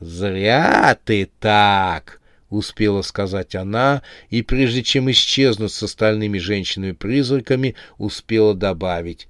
«Зря 0.00 0.96
ты 1.04 1.28
так!»— 1.38 2.20
успела 2.50 3.02
сказать 3.02 3.54
она, 3.54 4.02
и 4.30 4.42
прежде 4.42 4.82
чем 4.82 5.10
исчезнуть 5.10 5.72
с 5.72 5.82
остальными 5.82 6.38
женщинами-призраками, 6.38 7.74
успела 7.98 8.54
добавить. 8.54 9.28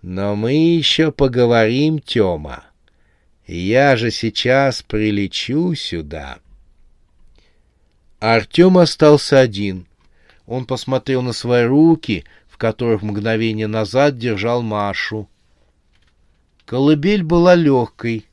«Но 0.00 0.36
мы 0.36 0.52
еще 0.52 1.10
поговорим, 1.10 1.98
Тёма». 1.98 2.64
Я 3.54 3.96
же 3.98 4.10
сейчас 4.10 4.82
прилечу 4.82 5.74
сюда. 5.74 6.38
Артем 8.18 8.78
остался 8.78 9.40
один. 9.40 9.86
Он 10.46 10.64
посмотрел 10.64 11.20
на 11.20 11.34
свои 11.34 11.64
руки, 11.64 12.24
в 12.48 12.56
которых 12.56 13.02
мгновение 13.02 13.66
назад 13.66 14.16
держал 14.16 14.62
Машу. 14.62 15.28
Колыбель 16.64 17.22
была 17.22 17.54
легкой. 17.54 18.26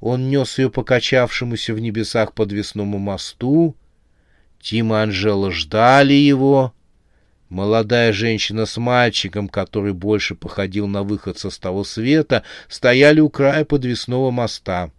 Он 0.00 0.28
нес 0.28 0.58
ее 0.58 0.68
по 0.68 0.82
качавшемуся 0.82 1.72
в 1.72 1.78
небесах 1.78 2.32
подвесному 2.32 2.98
мосту. 2.98 3.76
Тима 4.60 4.96
и 4.96 5.02
Анжела 5.04 5.52
ждали 5.52 6.14
его. 6.14 6.74
Молодая 7.48 8.12
женщина 8.12 8.66
с 8.66 8.76
мальчиком, 8.76 9.48
который 9.48 9.92
больше 9.92 10.34
походил 10.34 10.88
на 10.88 11.04
выходца 11.04 11.50
с 11.50 11.58
того 11.58 11.84
света, 11.84 12.42
стояли 12.68 13.20
у 13.20 13.28
края 13.28 13.64
подвесного 13.64 14.30
моста. 14.32 14.90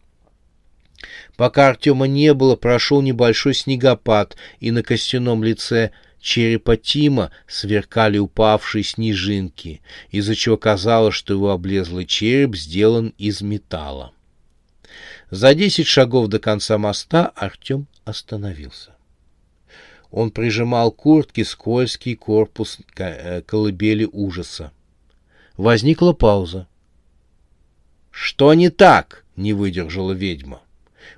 Пока 1.35 1.69
Артема 1.69 2.07
не 2.07 2.33
было, 2.33 2.55
прошел 2.55 3.01
небольшой 3.01 3.53
снегопад, 3.53 4.37
и 4.59 4.71
на 4.71 4.81
костяном 4.81 5.43
лице 5.43 5.91
черепа 6.19 6.77
Тима 6.77 7.31
сверкали 7.47 8.17
упавшие 8.17 8.83
снежинки, 8.83 9.81
из-за 10.09 10.35
чего 10.35 10.57
казалось, 10.57 11.15
что 11.15 11.33
его 11.33 11.51
облезлый 11.51 12.05
череп 12.05 12.55
сделан 12.55 13.13
из 13.17 13.41
металла. 13.41 14.13
За 15.29 15.53
десять 15.53 15.87
шагов 15.87 16.29
до 16.29 16.39
конца 16.39 16.77
моста 16.77 17.27
Артем 17.35 17.87
остановился. 18.05 18.96
Он 20.11 20.31
прижимал 20.31 20.91
к 20.91 20.97
куртке 20.97 21.43
скользкий 21.43 22.15
корпус 22.15 22.79
э, 22.97 23.41
колыбели 23.41 24.07
ужаса. 24.11 24.71
Возникла 25.57 26.13
пауза. 26.13 26.67
«Что 28.11 28.53
не 28.53 28.69
так?»— 28.69 29.25
не 29.35 29.53
выдержала 29.53 30.11
ведьма. 30.13 30.61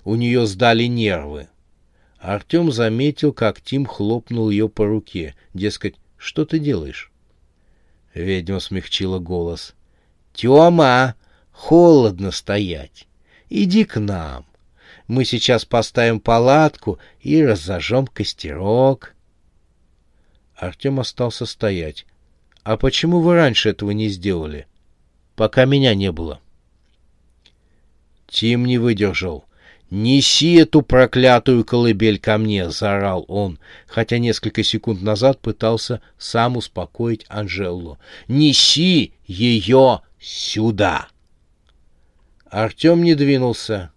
У 0.03 0.15
нее 0.15 0.45
сдали 0.47 0.83
нервы. 0.85 1.47
Артем 2.19 2.71
заметил, 2.71 3.31
как 3.31 3.61
Тим 3.61 3.85
хлопнул 3.85 4.49
ее 4.49 4.67
по 4.67 4.85
руке. 4.85 5.35
Дескать, 5.53 5.95
что 6.17 6.45
ты 6.45 6.59
делаешь? 6.59 7.11
Ведьма 8.13 8.59
смягчила 8.59 9.19
голос. 9.19 9.73
«Тема, 10.33 11.15
холодно 11.51 12.31
стоять. 12.31 13.07
Иди 13.49 13.83
к 13.83 13.99
нам. 13.99 14.45
Мы 15.09 15.25
сейчас 15.25 15.65
поставим 15.65 16.19
палатку 16.19 16.99
и 17.19 17.43
разожжем 17.43 18.05
костерок. 18.05 19.15
Артем 20.55 20.99
остался 20.99 21.47
стоять.— 21.47 22.05
А 22.63 22.77
почему 22.77 23.19
вы 23.19 23.33
раньше 23.33 23.69
этого 23.69 23.89
не 23.89 24.09
сделали? 24.09 24.67
Пока 25.35 25.65
меня 25.65 25.95
не 25.95 26.11
было. 26.11 26.39
Тим 28.27 28.65
не 28.65 28.77
выдержал. 28.77 29.45
«Неси 29.89 30.53
эту 30.53 30.83
проклятую 30.83 31.65
колыбель 31.65 32.19
ко 32.19 32.37
мне!»— 32.37 32.69
заорал 32.69 33.25
он, 33.27 33.57
хотя 33.87 34.19
несколько 34.19 34.61
секунд 34.61 35.01
назад 35.01 35.39
пытался 35.39 36.01
сам 36.19 36.57
успокоить 36.57 37.25
Анжелу. 37.27 37.97
«Неси 38.27 39.13
ее 39.25 40.01
сюда!» 40.19 41.07
Артем 42.51 43.01
не 43.01 43.15
двинулся. 43.15 43.91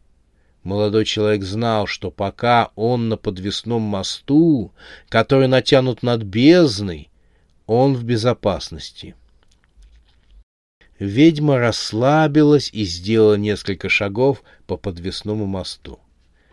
Молодой 0.63 1.05
человек 1.05 1.43
знал, 1.43 1.87
что 1.87 2.11
пока 2.11 2.71
он 2.77 3.09
на 3.09 3.17
подвесном 3.17 3.83
мосту, 3.83 4.73
который 5.09 5.49
натянут 5.49 6.03
над 6.03 6.23
бездной, 6.23 7.11
он 7.67 7.95
в 7.95 8.05
безопасности. 8.05 9.17
Ведьма 11.01 11.59
расслабилась 11.59 12.71
и 12.73 12.85
сделала 12.85 13.35
несколько 13.35 13.89
шагов 13.89 14.45
по 14.67 14.77
подвесному 14.77 15.47
мосту. 15.47 15.99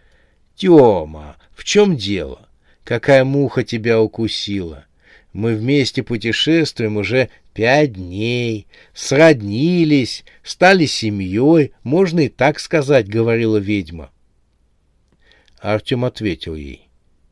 —Тёма, 0.56 1.38
в 1.56 1.64
чем 1.64 1.96
дело? 1.96 2.50
Какая 2.84 3.24
муха 3.24 3.64
тебя 3.64 4.02
укусила? 4.02 4.86
Мы 5.34 5.56
вместе 5.56 6.02
путешествуем 6.02 6.98
уже 6.98 7.30
пять 7.60 7.92
дней, 7.92 8.68
сроднились, 8.94 10.24
стали 10.44 10.86
семьей, 10.86 11.74
можно 11.84 12.22
и 12.22 12.30
так 12.30 12.58
сказать,— 12.58 13.08
говорила 13.10 13.58
ведьма. 13.58 14.12
Артем 15.60 16.06
ответил 16.06 16.56
ей. 16.56 16.88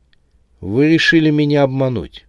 —Вы 0.60 0.92
решили 0.92 1.30
меня 1.30 1.62
обмануть. 1.62 2.26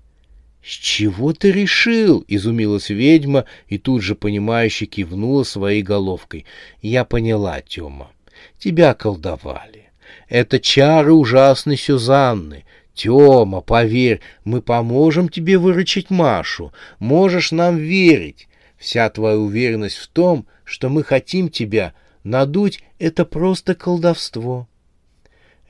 —С 0.62 0.68
чего 0.68 1.32
ты 1.32 1.50
решил?— 1.50 2.26
изумилась 2.28 2.90
ведьма 2.90 3.46
и 3.68 3.78
тут 3.78 4.02
же, 4.02 4.16
понимающе 4.16 4.84
кивнула 4.84 5.44
своей 5.44 5.80
головкой.— 5.80 6.44
Я 6.82 7.06
поняла, 7.06 7.62
Тёма. 7.62 8.10
Тебя 8.58 8.92
колдовали. 8.92 9.88
Это 10.28 10.60
чары 10.60 11.14
ужасной 11.14 11.78
Сюзанны. 11.78 12.66
Тёма, 13.00 13.62
поверь, 13.62 14.20
мы 14.44 14.60
поможем 14.60 15.30
тебе 15.30 15.56
выручить 15.56 16.10
Машу. 16.10 16.70
Можешь 16.98 17.50
нам 17.50 17.78
верить. 17.78 18.46
Вся 18.76 19.08
твоя 19.08 19.38
уверенность 19.38 19.96
в 19.96 20.06
том, 20.08 20.46
что 20.64 20.90
мы 20.90 21.02
хотим 21.02 21.48
тебя 21.48 21.94
надуть, 22.24 22.84
это 22.98 23.24
просто 23.24 23.74
колдовство. 23.74 24.68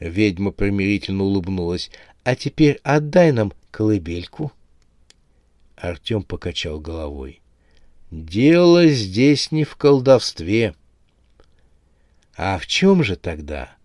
Ведьма 0.01 0.51
примирительно 0.51 1.23
улыбнулась. 1.23 1.93
А 2.25 2.35
теперь 2.35 2.81
отдай 2.83 3.31
нам 3.31 3.53
колыбельку. 3.71 4.51
Артем 5.77 6.25
покачал 6.25 6.81
головой. 6.81 7.41
Дело 8.11 8.89
здесь 8.89 9.53
не 9.53 9.63
в 9.63 9.77
колдовстве. 9.77 10.75
А 12.37 12.59
в 12.59 12.67
чем 12.67 13.05
же 13.05 13.15
тогда? 13.15 13.77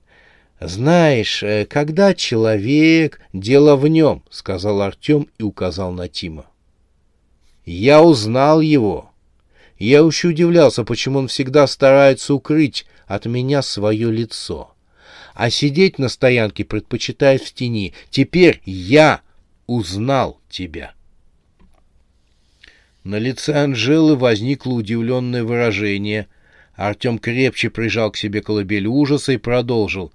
Знаешь, 0.68 1.44
э, 1.44 1.66
когда 1.66 2.16
человек, 2.16 3.22
дело 3.34 3.76
в 3.76 3.88
нем, 3.88 4.24
сказал 4.32 4.82
Артем 4.82 5.28
и 5.38 5.44
указал 5.44 5.92
на 5.92 6.08
Тима. 6.08 6.48
Я 7.66 8.02
узнал 8.02 8.62
его. 8.62 9.12
Я 9.78 10.04
уж 10.04 10.26
удивлялся, 10.26 10.84
почему 10.84 11.20
он 11.20 11.28
всегда 11.28 11.68
старается 11.68 12.34
укрыть 12.34 12.88
от 13.06 13.28
меня 13.28 13.62
свое 13.62 14.12
лицо. 14.12 14.74
А 15.36 15.52
сидеть 15.52 16.00
на 16.00 16.10
стоянке 16.10 16.66
предпочитает 16.66 17.44
в 17.44 17.54
тени. 17.54 17.94
Теперь 18.10 18.62
я 18.66 19.22
узнал 19.68 20.40
тебя. 20.50 20.94
На 23.04 23.20
лице 23.20 23.54
Анжелы 23.54 24.16
возникло 24.16 24.74
удивленное 24.74 25.44
выражение. 25.44 26.28
Артем 26.74 27.20
крепче 27.20 27.70
прижал 27.70 28.10
к 28.10 28.18
себе 28.18 28.42
колыбель 28.42 28.88
ужаса 28.88 29.34
и 29.34 29.38
продолжил. 29.38 30.12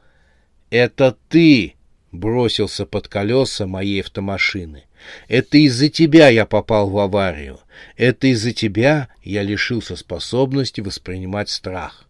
«Это 0.71 1.17
ты!»— 1.29 1.75
бросился 2.13 2.87
под 2.87 3.09
колеса 3.09 3.67
моей 3.67 4.01
автомашины. 4.01 4.85
«Это 5.29 5.59
из-за 5.59 5.89
тебя 5.89 6.29
я 6.29 6.47
попал 6.47 6.89
в 6.89 6.99
аварию. 6.99 7.61
Это 7.97 8.29
из-за 8.29 8.53
тебя 8.53 9.09
я 9.23 9.43
лишился 9.43 9.97
способности 9.97 10.81
воспринимать 10.81 11.49
страх». 11.49 12.07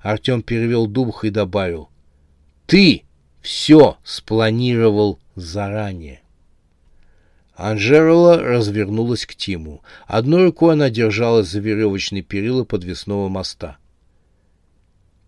Артем 0.00 0.42
перевел 0.42 0.86
дух 0.86 1.24
и 1.24 1.30
добавил. 1.30 1.90
«Ты 2.66 3.04
все 3.42 3.98
спланировал 4.02 5.20
заранее». 5.34 6.22
Анжела 7.54 8.38
развернулась 8.38 9.26
к 9.26 9.34
Тиму. 9.34 9.82
Одной 10.06 10.44
рукой 10.44 10.72
она 10.72 10.88
держалась 10.88 11.48
за 11.48 11.60
веревочный 11.60 12.22
перила 12.22 12.64
подвесного 12.64 13.28
моста. 13.28 13.76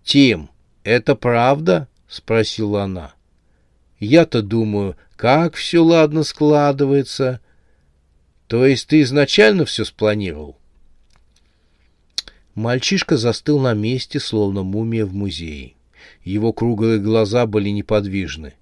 «Тим, 0.02 0.48
это 0.82 1.14
правда?»— 1.14 1.88
спросила 2.12 2.82
она. 2.82 3.14
«Я-то 3.98 4.42
думаю, 4.42 4.96
как 5.16 5.54
все 5.54 5.82
ладно 5.82 6.24
складывается. 6.24 7.40
То 8.48 8.66
есть 8.66 8.88
ты 8.88 9.00
изначально 9.00 9.64
все 9.64 9.84
спланировал?» 9.84 10.58
Мальчишка 12.54 13.16
застыл 13.16 13.60
на 13.60 13.72
месте, 13.72 14.20
словно 14.20 14.62
мумия 14.62 15.06
в 15.06 15.14
музее. 15.14 15.72
Его 16.22 16.52
круглые 16.52 16.98
глаза 16.98 17.46
были 17.46 17.70
неподвижны. 17.70 18.52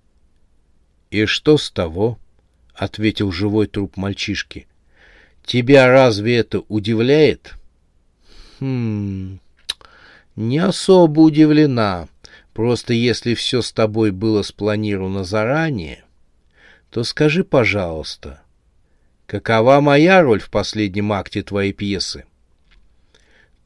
«И 1.10 1.24
что 1.24 1.58
с 1.58 1.72
того?»— 1.72 2.20
ответил 2.74 3.32
живой 3.32 3.66
труп 3.66 3.96
мальчишки. 3.96 4.68
«Тебя 5.44 5.88
разве 5.88 6.36
это 6.36 6.60
удивляет?» 6.68 7.54
«Хм... 8.60 9.40
Не 10.36 10.58
особо 10.58 11.20
удивлена. 11.20 12.08
Просто 12.52 12.92
если 12.92 13.34
все 13.34 13.62
с 13.62 13.72
тобой 13.72 14.10
было 14.10 14.42
спланировано 14.42 15.24
заранее, 15.24 16.04
то 16.90 17.04
скажи, 17.04 17.44
пожалуйста, 17.44 18.42
какова 19.26 19.80
моя 19.80 20.22
роль 20.22 20.40
в 20.40 20.50
последнем 20.50 21.12
акте 21.12 21.42
твоей 21.42 21.72
пьесы?» 21.72 22.24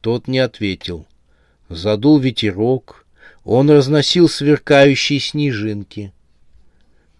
Тот 0.01 0.27
не 0.27 0.37
ответил. 0.39 1.07
Задул 1.67 2.19
ветерок, 2.19 3.07
он 3.43 3.71
разносил 3.71 4.29
сверкающие 4.29 5.19
снежинки. 5.19 6.13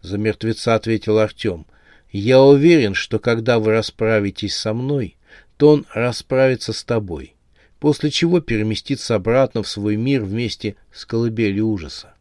За 0.01 0.19
мертвеца 0.19 0.75
ответил 0.75 1.17
Артем. 1.17 1.65
Я 2.11 2.41
уверен, 2.41 2.93
что 2.93 3.19
когда 3.19 3.59
вы 3.59 3.71
расправитесь 3.71 4.55
со 4.55 4.73
мной, 4.73 5.17
то 5.57 5.69
он 5.69 5.85
расправится 5.93 6.73
с 6.73 6.83
тобой, 6.83 7.34
после 7.79 8.09
чего 8.09 8.39
переместится 8.39 9.15
обратно 9.15 9.63
в 9.63 9.67
свой 9.67 9.95
мир 9.95 10.23
вместе 10.23 10.75
с 10.93 11.05
колыбелью 11.05 11.67
ужаса. 11.67 12.13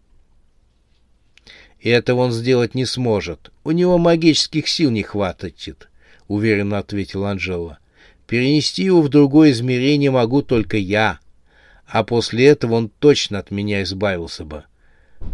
И 1.80 1.90
этого 1.90 2.20
он 2.20 2.32
сделать 2.32 2.74
не 2.74 2.86
сможет. 2.86 3.52
У 3.62 3.70
него 3.70 3.98
магических 3.98 4.68
сил 4.68 4.90
не 4.90 5.02
хватит,— 5.02 5.88
уверенно 6.28 6.78
ответил 6.78 7.24
Анжела. 7.24 7.78
Перенести 8.26 8.84
его 8.84 9.02
в 9.02 9.10
другое 9.10 9.50
измерение 9.50 10.10
могу 10.10 10.42
только 10.42 10.78
я, 10.78 11.18
а 11.86 12.04
после 12.04 12.46
этого 12.46 12.74
он 12.74 12.88
точно 12.88 13.38
от 13.38 13.50
меня 13.50 13.82
избавился 13.82 14.44
бы. 14.44 14.64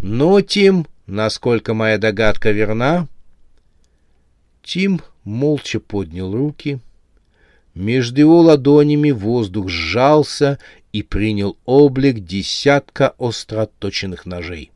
Но, 0.02 0.40
Тим, 0.40 0.86
насколько 1.06 1.72
моя 1.72 1.98
догадка 1.98 2.50
верна, 2.50 3.06
Тим 4.62 5.00
молча 5.24 5.80
поднял 5.80 6.34
руки. 6.34 6.80
Между 7.74 8.20
его 8.20 8.40
ладонями 8.40 9.10
воздух 9.10 9.68
сжался 9.68 10.58
и 10.92 11.02
принял 11.02 11.56
облик 11.64 12.20
десятка 12.20 13.14
остроточенных 13.18 14.26
ножей. 14.26 14.72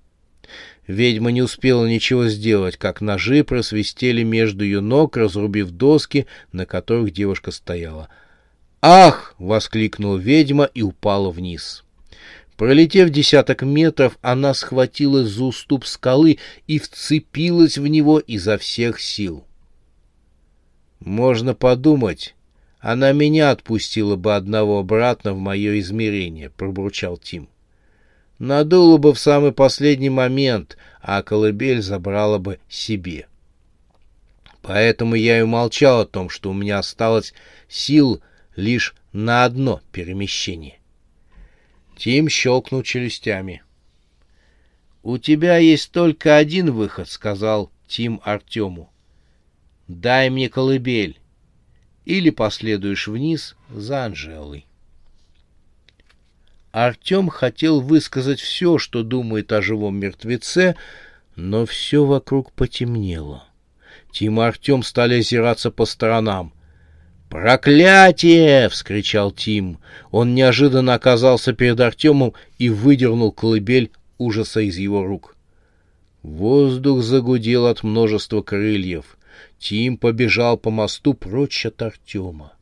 Ведьма 0.86 1.30
не 1.30 1.42
успела 1.42 1.86
ничего 1.86 2.28
сделать, 2.28 2.76
как 2.76 3.00
ножи 3.00 3.42
просвистели 3.42 4.22
между 4.22 4.64
ее 4.64 4.80
ног, 4.80 5.16
разрубив 5.16 5.70
доски, 5.70 6.26
на 6.52 6.66
которых 6.66 7.12
девушка 7.12 7.50
стояла. 7.50 8.08
«Ах!»— 8.82 9.34
воскликнула 9.38 10.18
ведьма 10.18 10.64
и 10.64 10.82
упала 10.82 11.30
вниз. 11.30 11.84
Пролетев 12.56 13.10
десяток 13.10 13.62
метров, 13.62 14.18
она 14.20 14.54
схватилась 14.54 15.28
за 15.28 15.44
уступ 15.44 15.86
скалы 15.86 16.38
и 16.66 16.78
вцепилась 16.78 17.78
в 17.78 17.86
него 17.86 18.18
изо 18.20 18.58
всех 18.58 19.00
сил. 19.00 19.44
Можно 21.00 21.54
подумать, 21.54 22.34
она 22.84 23.12
меня 23.12 23.50
отпустила 23.50 24.16
бы 24.16 24.36
одного 24.36 24.80
обратно 24.80 25.32
в 25.32 25.38
мое 25.38 25.80
измерение, 25.80 26.50
пробурчал 26.50 27.16
Тим. 27.16 27.48
Надула 28.38 28.98
бы 28.98 29.14
в 29.14 29.18
самый 29.18 29.52
последний 29.52 30.10
момент, 30.10 30.76
а 31.00 31.22
колыбель 31.22 31.80
забрала 31.80 32.36
бы 32.36 32.58
себе. 32.68 33.26
Поэтому 34.60 35.14
я 35.14 35.38
и 35.38 35.42
умолчал 35.42 36.00
о 36.02 36.06
том, 36.06 36.28
что 36.28 36.50
у 36.50 36.52
меня 36.52 36.78
осталось 36.78 37.32
сил 37.70 38.20
лишь 38.54 38.94
на 39.14 39.46
одно 39.46 39.80
перемещение. 39.90 40.78
Тим 41.96 42.28
щелкнул 42.28 42.82
челюстями. 42.82 43.62
«У 45.02 45.16
тебя 45.16 45.56
есть 45.56 45.90
только 45.90 46.36
один 46.36 46.70
выход»,— 46.70 47.08
сказал 47.10 47.70
Тим 47.88 48.20
Артему. 48.24 48.92
«Дай 49.88 50.28
мне 50.28 50.50
колыбель!» 50.50 51.18
Или 52.04 52.30
последуешь 52.30 53.08
вниз 53.08 53.56
за 53.70 54.04
Анжелой. 54.04 54.66
Артем 56.72 57.28
хотел 57.28 57.80
высказать 57.80 58.40
все, 58.40 58.78
что 58.78 59.02
думает 59.02 59.52
о 59.52 59.62
живом 59.62 59.96
мертвеце, 59.96 60.74
но 61.36 61.66
все 61.66 62.04
вокруг 62.04 62.52
потемнело. 62.52 63.44
Тим 64.12 64.40
и 64.40 64.44
Артем 64.44 64.82
стали 64.82 65.20
озираться 65.20 65.70
по 65.70 65.86
сторонам. 65.86 66.52
«Проклятие!»— 67.30 68.68
вскричал 68.70 69.32
Тим. 69.32 69.78
Он 70.10 70.34
неожиданно 70.34 70.94
оказался 70.94 71.52
перед 71.52 71.80
Артемом 71.80 72.34
и 72.58 72.68
выдернул 72.68 73.32
колыбель 73.32 73.90
ужаса 74.18 74.60
из 74.60 74.76
его 74.76 75.04
рук. 75.04 75.36
Воздух 76.22 77.02
загудел 77.02 77.66
от 77.66 77.82
множества 77.82 78.42
крыльев. 78.42 79.16
Тим 79.64 79.96
побежал 79.96 80.58
по 80.58 80.70
мосту 80.70 81.14
прочь 81.14 81.64
от 81.64 81.80
Артема. 81.80 82.52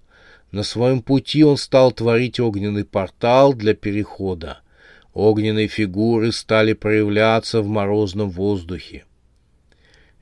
На 0.53 0.63
своем 0.63 1.03
пути 1.03 1.43
он 1.43 1.57
стал 1.57 1.91
творить 1.91 2.39
огненный 2.39 2.85
портал 2.85 3.55
для 3.55 3.75
перехода. 3.75 4.61
Огненные 5.13 5.67
фигуры 5.67 6.31
стали 6.31 6.75
проявляться 6.75 7.61
в 7.61 7.67
морозном 7.67 8.31
воздухе. 8.31 9.05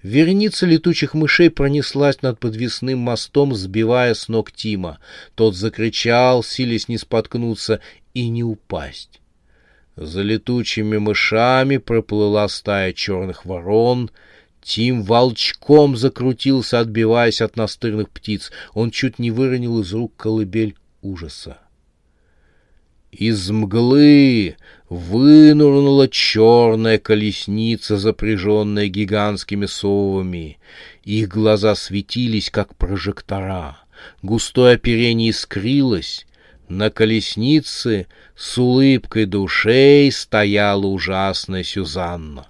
Вереница 0.03 0.65
летучих 0.65 1.13
мышей 1.13 1.51
пронеслась 1.51 2.23
над 2.23 2.41
подвесным 2.41 3.01
мостом, 3.01 3.55
сбивая 3.55 4.15
с 4.15 4.29
ног 4.29 4.51
Тима. 4.51 5.01
Тот 5.35 5.55
закричал, 5.55 6.43
силясь 6.43 6.89
не 6.89 6.97
споткнуться 6.97 7.81
и 8.15 8.27
не 8.31 8.43
упасть. 8.43 9.21
За 9.97 10.23
летучими 10.23 10.97
мышами 10.97 11.77
проплыла 11.77 12.49
стая 12.49 12.95
черных 12.95 13.45
ворон— 13.45 14.11
Тим 14.63 15.03
волчком 15.03 15.97
закрутился, 15.97 16.81
отбиваясь 16.81 17.41
от 17.41 17.57
настырных 17.57 18.11
птиц. 18.11 18.51
Он 18.75 18.91
чуть 18.91 19.19
не 19.19 19.31
выронил 19.31 19.81
из 19.81 19.93
рук 19.93 20.15
колыбель 20.17 20.77
ужаса. 21.03 21.59
Из 23.11 23.51
мглы 23.51 24.57
вынурнула 24.89 26.09
черная 26.09 26.99
колесница, 26.99 27.97
запряженная 27.97 28.87
гигантскими 28.87 29.67
совами. 29.67 30.59
Их 31.05 31.29
глаза 31.29 31.75
светились, 31.75 32.51
как 32.51 32.77
прожектора. 32.77 33.79
Густое 34.23 34.75
оперение 34.75 35.31
искрилось. 35.31 36.27
На 36.69 36.91
колеснице 36.91 38.07
с 38.37 38.57
улыбкой 38.57 39.27
душей 39.27 40.13
стояла 40.13 40.87
ужасная 40.87 41.65
Сюзанна. 41.65 42.47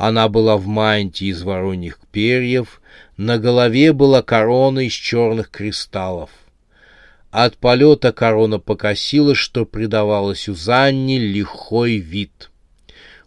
Она 0.00 0.30
была 0.30 0.56
в 0.56 0.66
мантии 0.66 1.26
из 1.26 1.42
вороньих 1.42 1.98
перьев, 2.10 2.80
на 3.18 3.36
голове 3.36 3.92
была 3.92 4.22
корона 4.22 4.86
из 4.86 4.94
черных 4.94 5.50
кристаллов. 5.50 6.30
От 7.30 7.58
полета 7.58 8.10
корона 8.10 8.58
покосилась, 8.58 9.36
что 9.36 9.66
придавало 9.66 10.34
Сюзанне 10.34 11.18
лихой 11.18 11.98
вид. 11.98 12.50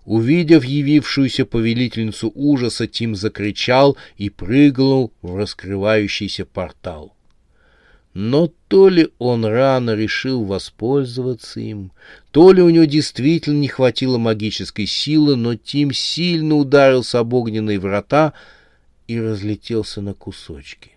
Увидев 0.06 0.66
явившуюся 0.66 1.46
повелительницу 1.46 2.32
ужаса, 2.34 2.88
Тим 2.88 3.14
закричал 3.14 3.96
и 4.18 4.32
прыгнул 4.32 5.14
в 5.22 5.36
раскрывающийся 5.36 6.44
портал. 6.44 7.16
Но 8.14 8.52
то 8.68 8.90
ли 8.90 9.10
он 9.18 9.44
рано 9.44 9.96
решил 9.96 10.44
воспользоваться 10.44 11.60
им, 11.60 11.92
то 12.32 12.52
ли 12.52 12.62
у 12.62 12.70
него 12.70 12.86
действительно 12.86 13.58
не 13.58 13.68
хватило 13.68 14.20
магической 14.20 14.86
силы, 14.86 15.36
но 15.36 15.56
Тим 15.56 15.92
сильно 15.92 16.56
ударился 16.56 17.20
об 17.20 17.34
огненные 17.34 17.80
врата 17.80 18.34
и 19.08 19.20
разлетелся 19.20 20.02
на 20.02 20.14
кусочки. 20.14 20.92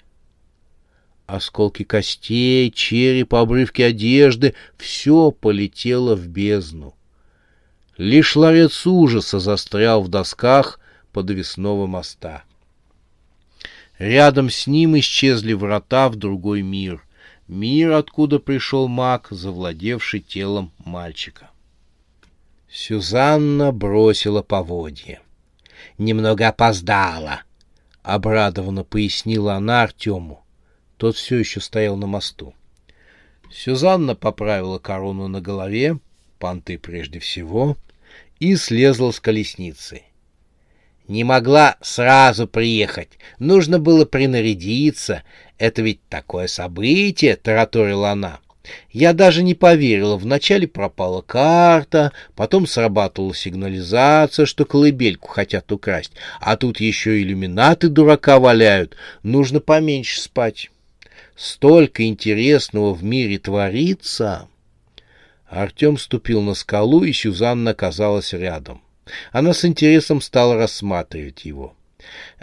Осколки 1.26 1.84
костей, 1.84 2.70
череп, 2.70 3.34
обрывки 3.34 3.82
одежды— 3.82 4.54
все 4.76 5.30
полетело 5.30 6.14
в 6.14 6.28
бездну. 6.28 6.94
Лишь 7.96 8.36
ларец 8.36 8.86
ужаса 8.86 9.40
застрял 9.40 10.02
в 10.02 10.08
досках 10.08 10.78
подвесного 11.12 11.86
моста. 11.86 12.44
Рядом 13.98 14.50
с 14.50 14.66
ним 14.66 14.98
исчезли 14.98 15.54
врата 15.54 16.08
в 16.10 16.16
другой 16.16 16.60
мир. 16.60 17.05
Мир, 17.48 17.92
откуда 17.92 18.40
пришел 18.40 18.88
маг, 18.88 19.28
завладевший 19.30 20.20
телом 20.20 20.72
мальчика. 20.84 21.50
Сюзанна 22.68 23.70
бросила 23.70 24.42
поводье. 24.42 25.20
«Немного 25.96 26.48
опоздала»,— 26.48 27.42
обрадованно 28.02 28.82
пояснила 28.82 29.54
она 29.54 29.82
Артему. 29.82 30.44
Тот 30.96 31.16
все 31.16 31.38
еще 31.38 31.60
стоял 31.60 31.96
на 31.96 32.06
мосту. 32.06 32.54
Сюзанна 33.50 34.16
поправила 34.16 34.78
корону 34.78 35.28
на 35.28 35.40
голове, 35.40 35.98
понты 36.38 36.78
прежде 36.78 37.20
всего, 37.20 37.76
и 38.40 38.56
слезла 38.56 39.12
с 39.12 39.20
колесницы. 39.20 40.02
Не 41.08 41.22
могла 41.22 41.76
сразу 41.80 42.48
приехать, 42.48 43.10
нужно 43.38 43.78
было 43.78 44.04
принарядиться. 44.04 45.22
Это 45.58 45.82
ведь 45.82 46.00
такое 46.08 46.48
событие,— 46.48 47.36
тараторила 47.42 48.10
она. 48.10 48.40
Я 48.90 49.12
даже 49.12 49.44
не 49.44 49.54
поверила. 49.54 50.16
Вначале 50.16 50.66
пропала 50.66 51.22
карта, 51.22 52.12
потом 52.34 52.66
срабатывала 52.66 53.34
сигнализация, 53.34 54.46
что 54.46 54.64
колыбельку 54.64 55.28
хотят 55.28 55.70
украсть. 55.70 56.12
А 56.40 56.56
тут 56.56 56.80
еще 56.80 57.22
иллюминаты 57.22 57.88
дурака 57.88 58.40
валяют. 58.40 58.96
Нужно 59.22 59.60
поменьше 59.60 60.20
спать. 60.20 60.70
Столько 61.36 62.04
интересного 62.04 62.94
в 62.94 63.04
мире 63.04 63.38
творится. 63.38 64.48
Артем 65.48 65.96
ступил 65.96 66.42
на 66.42 66.54
скалу, 66.54 67.04
и 67.04 67.12
Сюзанна 67.12 67.70
оказалась 67.70 68.32
рядом. 68.32 68.82
Она 69.32 69.52
с 69.52 69.64
интересом 69.64 70.20
стала 70.20 70.56
рассматривать 70.56 71.44
его. 71.44 71.74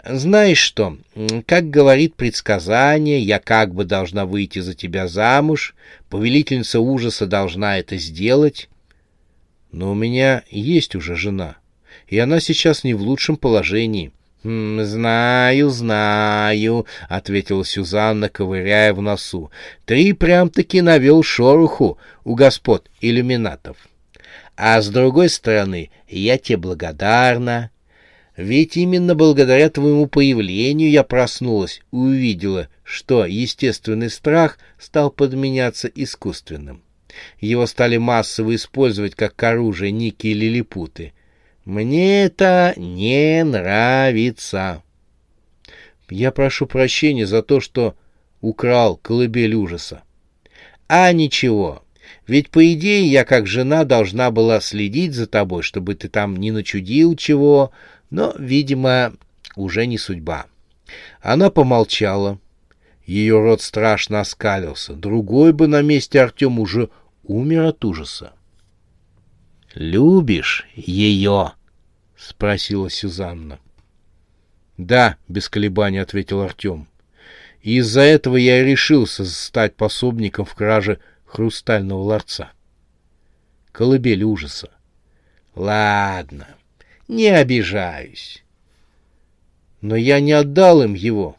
«Знаешь 0.04 0.58
что, 0.58 0.98
как 1.46 1.70
говорит 1.70 2.14
предсказание, 2.16 3.20
я 3.20 3.38
как 3.38 3.74
бы 3.74 3.84
должна 3.84 4.26
выйти 4.26 4.58
за 4.58 4.74
тебя 4.74 5.08
замуж, 5.08 5.74
повелительница 6.10 6.80
ужаса 6.80 7.26
должна 7.26 7.78
это 7.78 7.96
сделать. 7.96 8.68
Но 9.72 9.92
у 9.92 9.94
меня 9.94 10.42
есть 10.50 10.94
уже 10.94 11.16
жена, 11.16 11.56
и 12.06 12.18
она 12.18 12.40
сейчас 12.40 12.84
не 12.84 12.94
в 12.94 13.02
лучшем 13.02 13.36
положении. 13.36 14.12
«Знаю, 14.44 15.70
знаю»,— 15.70 16.86
ответила 17.08 17.64
Сюзанна, 17.64 18.28
ковыряя 18.28 18.92
в 18.92 19.00
носу. 19.00 19.50
«Ты 19.86 20.14
прям-таки 20.14 20.82
навел 20.82 21.22
шороху 21.22 21.96
у 22.24 22.34
господ 22.34 22.90
иллюминатов. 23.00 23.78
А 24.56 24.80
с 24.80 24.88
другой 24.88 25.28
стороны, 25.28 25.90
я 26.08 26.38
тебе 26.38 26.58
благодарна. 26.58 27.70
Ведь 28.36 28.76
именно 28.76 29.14
благодаря 29.14 29.70
твоему 29.70 30.06
появлению 30.06 30.90
я 30.90 31.02
проснулась 31.04 31.82
и 31.92 31.96
увидела, 31.96 32.68
что 32.82 33.24
естественный 33.24 34.10
страх 34.10 34.58
стал 34.78 35.10
подменяться 35.10 35.88
искусственным. 35.88 36.82
Его 37.40 37.66
стали 37.66 37.96
массово 37.96 38.56
использовать 38.56 39.14
как 39.14 39.40
оружие 39.42 39.92
Ники 39.92 40.28
и 40.28 40.34
Лилипуты— 40.34 41.12
мне 41.64 42.24
это 42.24 42.74
не 42.76 43.42
нравится. 43.42 44.82
Я 46.10 46.30
прошу 46.30 46.66
прощения 46.66 47.26
за 47.26 47.42
то, 47.42 47.60
что 47.60 47.96
украл 48.42 48.96
колыбель 48.96 49.54
ужаса. 49.54 50.02
А 50.88 51.10
ничего, 51.12 51.82
ведь 52.26 52.50
по 52.50 52.72
идее 52.72 53.06
я 53.06 53.24
как 53.24 53.46
жена 53.46 53.84
должна 53.84 54.30
была 54.30 54.60
следить 54.60 55.14
за 55.14 55.26
тобой, 55.26 55.62
чтобы 55.62 55.94
ты 55.94 56.08
там 56.08 56.36
не 56.36 56.50
начудил 56.50 57.16
чего, 57.16 57.72
но, 58.10 58.34
видимо, 58.38 59.14
уже 59.56 59.86
не 59.86 59.98
судьба. 59.98 60.46
Она 61.20 61.50
помолчала. 61.50 62.38
Ее 63.04 63.38
рот 63.40 63.60
страшно 63.60 64.20
оскалился. 64.20 64.94
Другой 64.94 65.52
бы 65.52 65.66
на 65.66 65.82
месте 65.82 66.22
Артем 66.22 66.58
уже 66.58 66.88
умер 67.22 67.64
от 67.64 67.84
ужаса. 67.84 68.32
«Любишь 69.74 70.66
ее?»— 70.74 71.52
спросила 72.16 72.88
Сюзанна. 72.88 73.58
«Да»,— 74.78 75.16
без 75.28 75.48
колебаний 75.48 75.98
ответил 75.98 76.40
Артем. 76.40 76.86
«И 77.60 77.76
из-за 77.78 78.02
этого 78.02 78.36
я 78.36 78.62
и 78.62 78.64
решился 78.64 79.24
стать 79.26 79.74
пособником 79.74 80.44
в 80.44 80.54
краже 80.54 81.00
хрустального 81.34 82.00
ларца. 82.00 82.52
Колыбель 83.72 84.22
ужаса. 84.22 84.70
Ладно, 85.56 86.46
не 87.08 87.26
обижаюсь. 87.26 88.44
Но 89.80 89.96
я 89.96 90.20
не 90.20 90.30
отдал 90.30 90.82
им 90.82 90.94
его. 90.94 91.36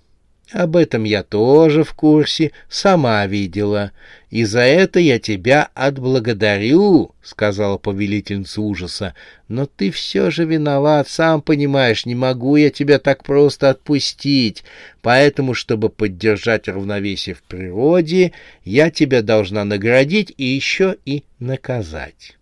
Об 0.52 0.76
этом 0.76 1.06
я 1.06 1.24
тоже 1.24 1.84
в 1.84 1.94
курсе, 1.94 2.52
сама 2.70 3.26
видела. 3.26 3.92
И 4.30 4.44
за 4.44 4.60
это 4.60 5.00
я 5.00 5.18
тебя 5.18 5.70
отблагодарю,— 5.74 7.16
сказала 7.24 7.78
повелительница 7.78 8.62
ужаса. 8.62 9.16
Но 9.48 9.66
ты 9.66 9.90
все 9.90 10.30
же 10.30 10.46
виноват, 10.46 11.10
сам 11.10 11.42
понимаешь, 11.42 12.06
не 12.06 12.14
могу 12.14 12.58
я 12.58 12.70
тебя 12.70 13.00
так 13.00 13.24
просто 13.24 13.72
отпустить. 13.72 14.64
Поэтому, 15.02 15.56
чтобы 15.56 15.90
поддержать 15.90 16.68
равновесие 16.68 17.34
в 17.34 17.42
природе, 17.42 18.32
я 18.64 18.92
тебя 18.92 19.24
должна 19.24 19.64
наградить 19.64 20.32
и 20.38 20.46
еще 20.46 20.98
и 21.06 21.24
наказать. 21.40 22.38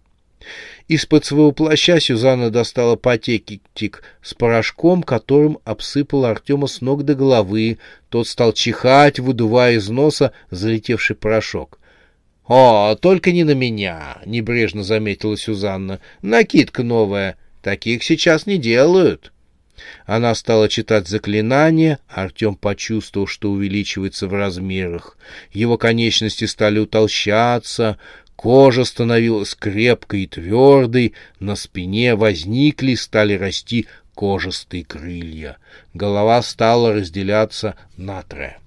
Из-под 0.93 1.25
своего 1.25 1.51
плаща 1.51 1.99
Сюзанна 1.99 2.51
достала 2.51 2.95
пакетик 2.95 4.03
с 4.21 4.35
порошком, 4.35 5.01
которым 5.01 5.57
обсыпала 5.65 6.29
Артема 6.29 6.67
с 6.67 6.81
ног 6.81 7.01
до 7.01 7.15
головы. 7.15 7.79
Тот 8.09 8.27
стал 8.27 8.53
чихать, 8.53 9.17
выдувая 9.17 9.77
из 9.77 9.89
носа 9.89 10.33
залетевший 10.51 11.15
порошок.— 11.15 11.79
О, 12.47 12.95
только 13.01 13.31
не 13.31 13.43
на 13.43 13.55
меня,— 13.55 14.19
небрежно 14.27 14.83
заметила 14.83 15.35
Сюзанна.— 15.35 15.99
Накидка 16.21 16.83
новая. 16.83 17.37
Таких 17.63 18.03
сейчас 18.03 18.45
не 18.45 18.59
делают. 18.59 19.33
Она 20.05 20.35
стала 20.35 20.69
читать 20.69 21.07
заклинание, 21.07 21.97
Артем 22.07 22.55
почувствовал, 22.55 23.25
что 23.25 23.49
увеличивается 23.49 24.27
в 24.27 24.33
размерах. 24.33 25.17
Его 25.51 25.77
конечности 25.77 26.45
стали 26.45 26.79
утолщаться, 26.79 27.97
Кожа 28.35 28.83
становилась 28.83 29.55
крепкой 29.55 30.23
и 30.23 30.27
твердой, 30.27 31.13
на 31.39 31.55
спине 31.55 32.15
возникли, 32.15 32.95
стали 32.95 33.33
расти 33.33 33.87
кожистые 34.15 34.83
крылья. 34.83 35.57
Голова 35.93 36.41
стала 36.41 36.93
разделяться 36.93 37.75
на 37.95 38.21
трое. 38.23 38.57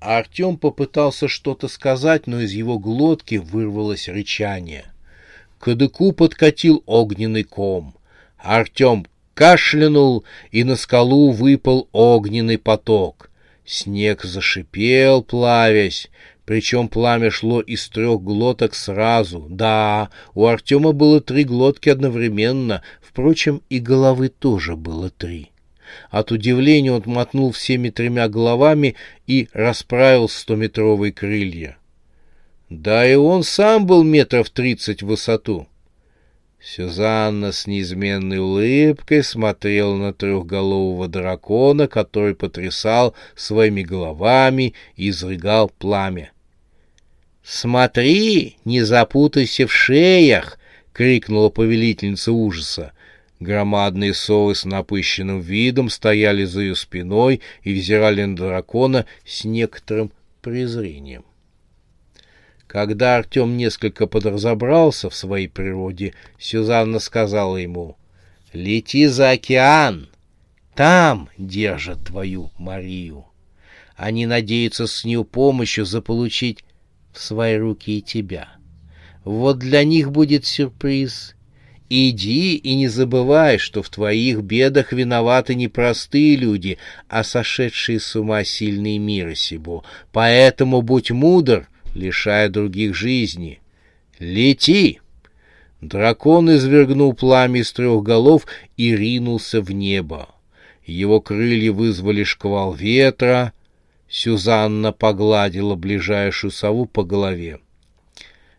Артем 0.00 0.56
попытался 0.56 1.28
что-то 1.28 1.68
сказать, 1.68 2.26
но 2.26 2.40
из 2.40 2.52
его 2.52 2.78
глотки 2.78 3.36
вырвалось 3.36 4.08
рычание. 4.08 4.86
К 5.58 5.64
кадыку 5.64 6.10
подкатил 6.12 6.82
огненный 6.86 7.44
ком. 7.44 7.94
Артем 8.36 9.06
кашлянул, 9.34 10.24
и 10.50 10.64
на 10.64 10.74
скалу 10.74 11.30
выпал 11.30 11.88
огненный 11.92 12.58
поток. 12.58 13.30
Снег 13.64 14.24
зашипел, 14.24 15.22
плавясь. 15.22 16.10
Причем 16.52 16.88
пламя 16.88 17.30
шло 17.30 17.62
из 17.62 17.88
трех 17.88 18.20
глоток 18.20 18.74
сразу. 18.74 19.46
Да, 19.48 20.10
у 20.34 20.44
Артема 20.44 20.92
было 20.92 21.22
три 21.22 21.44
глотки 21.44 21.88
одновременно, 21.88 22.82
впрочем, 23.00 23.62
и 23.70 23.78
головы 23.78 24.28
тоже 24.28 24.76
было 24.76 25.08
три. 25.08 25.50
От 26.10 26.30
удивления 26.30 26.92
он 26.92 27.04
мотнул 27.06 27.52
всеми 27.52 27.88
тремя 27.88 28.28
головами 28.28 28.96
и 29.26 29.48
расправил 29.54 30.28
стометровые 30.28 31.10
крылья. 31.10 31.78
Да 32.68 33.10
и 33.10 33.14
он 33.14 33.44
сам 33.44 33.86
был 33.86 34.02
метров 34.04 34.50
тридцать 34.50 35.02
в 35.02 35.06
высоту. 35.06 35.68
Сюзанна 36.60 37.52
с 37.52 37.66
неизменной 37.66 38.40
улыбкой 38.40 39.24
смотрела 39.24 39.96
на 39.96 40.12
трехголового 40.12 41.08
дракона, 41.08 41.88
который 41.88 42.34
потрясал 42.34 43.14
своими 43.34 43.82
головами 43.82 44.74
и 44.96 45.08
изрыгал 45.08 45.70
пламя. 45.70 46.31
«Смотри, 47.42 48.56
не 48.64 48.82
запутайся 48.82 49.66
в 49.66 49.72
шеях!»— 49.72 50.58
крикнула 50.92 51.48
повелительница 51.48 52.32
ужаса. 52.32 52.92
Громадные 53.40 54.14
совы 54.14 54.54
с 54.54 54.64
напыщенным 54.64 55.40
видом 55.40 55.90
стояли 55.90 56.44
за 56.44 56.60
ее 56.60 56.76
спиной 56.76 57.40
и 57.64 57.74
взирали 57.74 58.22
на 58.24 58.36
дракона 58.36 59.06
с 59.26 59.44
некоторым 59.44 60.12
презрением. 60.40 61.24
Когда 62.68 63.16
Артем 63.16 63.56
несколько 63.56 64.06
подразобрался 64.06 65.10
в 65.10 65.14
своей 65.16 65.48
природе, 65.48 66.14
Сюзанна 66.38 67.00
сказала 67.00 67.56
ему, 67.56 67.96
«Лети 68.52 69.06
за 69.06 69.30
океан, 69.30 70.08
там 70.74 71.28
держат 71.36 72.04
твою 72.04 72.50
Марию. 72.58 73.26
Они 73.96 74.24
надеются 74.26 74.86
с 74.86 75.04
нее 75.04 75.24
помощью 75.24 75.84
заполучить 75.84 76.64
в 77.12 77.20
свои 77.20 77.56
руки 77.56 77.98
и 77.98 78.02
тебя. 78.02 78.48
Вот 79.24 79.58
для 79.58 79.84
них 79.84 80.10
будет 80.10 80.46
сюрприз. 80.46 81.34
Иди 81.88 82.56
и 82.56 82.74
не 82.74 82.88
забывай, 82.88 83.58
что 83.58 83.82
в 83.82 83.90
твоих 83.90 84.40
бедах 84.40 84.92
виноваты 84.92 85.54
не 85.54 85.68
простые 85.68 86.36
люди, 86.36 86.78
а 87.08 87.22
сошедшие 87.22 88.00
с 88.00 88.16
ума 88.16 88.44
сильные 88.44 88.98
мира 88.98 89.34
сего. 89.34 89.84
Поэтому 90.10 90.80
будь 90.80 91.10
мудр 91.10 91.68
лишая 91.94 92.48
других 92.48 92.94
жизни. 92.94 93.60
«Лети!» 94.18 95.00
Дракон 95.82 96.54
извергнул 96.54 97.12
пламя 97.12 97.60
из 97.60 97.72
трех 97.72 98.02
голов 98.02 98.46
и 98.76 98.94
ринулся 98.96 99.60
в 99.60 99.70
небо. 99.72 100.28
Его 100.86 101.20
крылья 101.20 101.72
вызвали 101.72 102.22
шквал 102.22 102.72
ветра. 102.72 103.52
Сюзанна 104.12 104.92
погладила 104.92 105.74
ближайшую 105.74 106.50
сову 106.50 106.84
по 106.84 107.02
голове. 107.02 107.60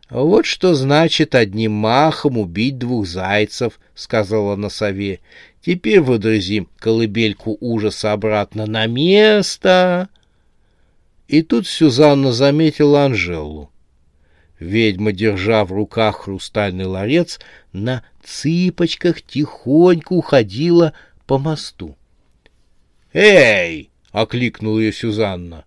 «Вот 0.09 0.47
что 0.47 0.73
значит 0.73 1.35
одним 1.35 1.73
махом 1.73 2.39
убить 2.39 2.79
двух 2.79 3.05
зайцев»,— 3.05 3.79
сказала 3.95 4.55
на 4.55 4.69
сове. 4.69 5.19
«Теперь 5.61 6.01
выдрузим 6.01 6.67
колыбельку 6.79 7.55
ужаса 7.61 8.13
обратно 8.13 8.65
на 8.65 8.87
место». 8.87 10.09
И 11.27 11.43
тут 11.43 11.67
Сюзанна 11.67 12.31
заметила 12.31 13.05
Анжелу. 13.05 13.69
Ведьма, 14.59 15.11
держа 15.11 15.65
в 15.65 15.71
руках 15.71 16.21
хрустальный 16.21 16.85
ларец, 16.85 17.39
на 17.71 18.03
цыпочках 18.23 19.21
тихонько 19.21 20.13
уходила 20.13 20.93
по 21.27 21.37
мосту. 21.37 21.95
«Эй!»— 23.13 23.91
окликнула 24.13 24.79
ее 24.79 24.93
Сюзанна. 24.93 25.65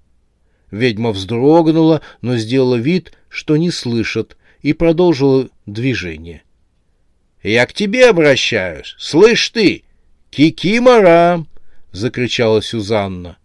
Ведьма 0.71 1.13
вздрогнула, 1.13 2.01
но 2.23 2.37
сделала 2.39 2.77
вид, 2.77 3.13
что 3.29 3.59
не 3.59 3.71
слышит, 3.71 4.39
и 4.63 4.73
продолжила 4.73 5.49
движение. 5.67 6.43
«Я 7.43 7.67
к 7.67 7.75
тебе 7.75 8.09
обращаюсь! 8.09 8.95
Слышь 8.99 9.51
ты! 9.51 9.85
Кикимора!»— 10.31 11.45
закричала 11.93 12.63
Сюзанна. 12.63 13.37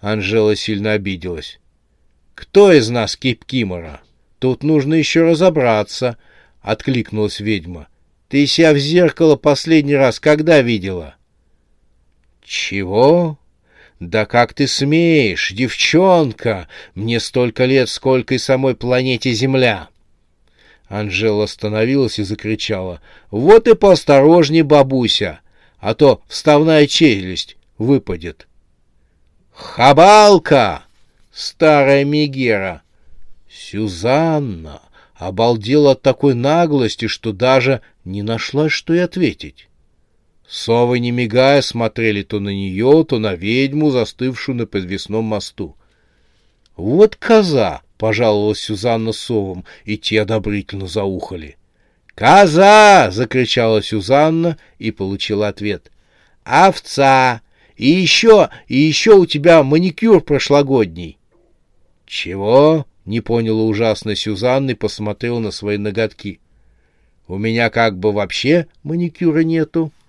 Анжела 0.00 0.56
сильно 0.56 0.92
обиделась. 0.92 1.60
«Кто 2.34 2.72
из 2.72 2.88
нас 2.88 3.16
Кипкимора? 3.16 4.00
Тут 4.38 4.62
нужно 4.62 4.94
еще 4.94 5.22
разобраться»,— 5.22 6.18
откликнулась 6.60 7.40
ведьма. 7.40 7.88
«Ты 8.28 8.46
себя 8.46 8.72
в 8.72 8.78
зеркало 8.78 9.36
последний 9.36 9.94
раз 9.94 10.18
когда 10.18 10.60
видела?» 10.60 11.16
«Чего? 12.42 13.38
Да 14.02 14.26
как 14.26 14.52
ты 14.52 14.66
смеешь, 14.66 15.52
девчонка! 15.52 16.66
Мне 16.96 17.20
столько 17.20 17.66
лет, 17.66 17.88
сколько 17.88 18.34
и 18.34 18.38
самой 18.38 18.74
планете 18.74 19.32
Земля!» 19.32 19.90
Анжела 20.88 21.44
остановилась 21.44 22.18
и 22.18 22.24
закричала. 22.24 23.00
«Вот 23.30 23.68
и 23.68 23.76
поосторожней, 23.76 24.62
бабуся, 24.62 25.38
а 25.78 25.94
то 25.94 26.20
вставная 26.26 26.88
челюсть 26.88 27.56
выпадет!» 27.78 28.48
«Хабалка! 29.52 30.82
Старая 31.32 32.04
Мегера!» 32.04 32.82
Сюзанна 33.48 34.82
обалдела 35.14 35.92
от 35.92 36.02
такой 36.02 36.34
наглости, 36.34 37.06
что 37.06 37.32
даже 37.32 37.82
не 38.04 38.22
нашла, 38.22 38.68
что 38.68 38.94
и 38.94 38.98
ответить. 38.98 39.68
Совы, 40.52 40.98
не 40.98 41.12
мигая, 41.12 41.62
смотрели 41.62 42.22
то 42.22 42.38
на 42.38 42.50
нее, 42.50 43.06
то 43.08 43.18
на 43.18 43.34
ведьму, 43.34 43.90
застывшую 43.90 44.54
на 44.56 44.66
подвесном 44.66 45.24
мосту. 45.24 45.78
«Вот 46.76 47.16
коза!»— 47.16 47.80
пожаловалась 47.96 48.60
Сюзанна 48.60 49.12
совам, 49.12 49.64
и 49.86 49.96
те 49.96 50.20
одобрительно 50.20 50.88
заухали. 50.88 51.56
«Коза!»— 52.14 53.10
закричала 53.12 53.82
Сюзанна 53.82 54.58
и 54.78 54.90
получила 54.90 55.48
ответ. 55.48 55.90
«Овца! 56.44 57.40
И 57.78 57.88
еще, 57.88 58.50
и 58.68 58.76
еще 58.76 59.14
у 59.14 59.24
тебя 59.24 59.62
маникюр 59.62 60.20
прошлогодний.— 60.20 61.16
Чего?— 62.06 62.84
не 63.06 63.22
поняла 63.22 63.62
ужасно 63.62 64.14
Сюзанна 64.14 64.72
и 64.72 64.74
посмотрела 64.74 65.38
на 65.38 65.50
свои 65.50 65.78
ноготки.— 65.78 66.40
У 67.26 67.38
меня 67.38 67.70
как 67.70 67.98
бы 67.98 68.12
вообще 68.12 68.66
маникюра 68.82 69.44
нету.— 69.44 69.90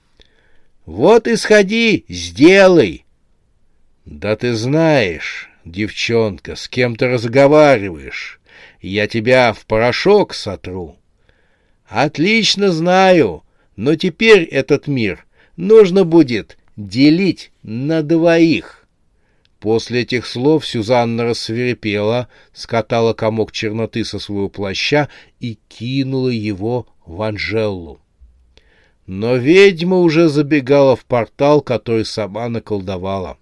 Вот 0.85 1.27
и 1.27 1.35
сходи, 1.37 2.05
сделай.— 2.09 3.05
Да 4.05 4.35
ты 4.35 4.53
знаешь, 4.53 5.49
девчонка, 5.63 6.55
с 6.55 6.67
кем 6.67 6.97
ты 6.97 7.07
разговариваешь. 7.07 8.41
Я 8.81 9.07
тебя 9.07 9.53
в 9.53 9.65
порошок 9.65 10.33
сотру.— 10.33 10.97
Отлично 11.87 12.71
знаю, 12.71 13.43
но 13.77 13.95
теперь 13.95 14.43
этот 14.43 14.87
мир 14.87 15.25
нужно 15.55 16.03
будет 16.03 16.57
делить 16.75 17.51
на 17.61 18.03
двоих. 18.03 18.85
После 19.59 20.01
этих 20.01 20.25
слов 20.25 20.67
Сюзанна 20.67 21.23
рассверепела, 21.23 22.27
скатала 22.51 23.13
комок 23.13 23.53
черноты 23.53 24.03
со 24.03 24.19
своего 24.19 24.49
плаща 24.49 25.07
и 25.39 25.57
кинула 25.69 26.27
его 26.27 26.87
в 27.05 27.21
Анжеллу. 27.21 28.02
Но 29.05 29.35
ведьма 29.35 29.97
уже 29.97 30.29
забегала 30.29 30.95
в 30.95 31.05
портал, 31.05 31.61
который 31.61 32.05
сама 32.05 32.47
наколдовала. 32.47 33.37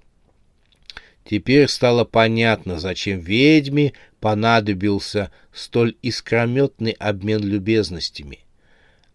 Теперь 1.24 1.68
стало 1.68 2.04
понятно, 2.04 2.80
зачем 2.80 3.20
ведьме 3.20 3.94
понадобился 4.20 5.32
столь 5.54 5.96
искрометный 6.02 6.92
обмен 6.92 7.44
любезностями. 7.44 8.40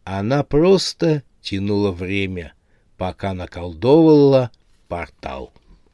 Она 0.05 0.45
просто 0.45 1.25
тянула 1.43 1.91
время, 1.91 2.55
пока 2.97 3.35
наколдовывала 3.35 4.51
портал. 4.89 5.53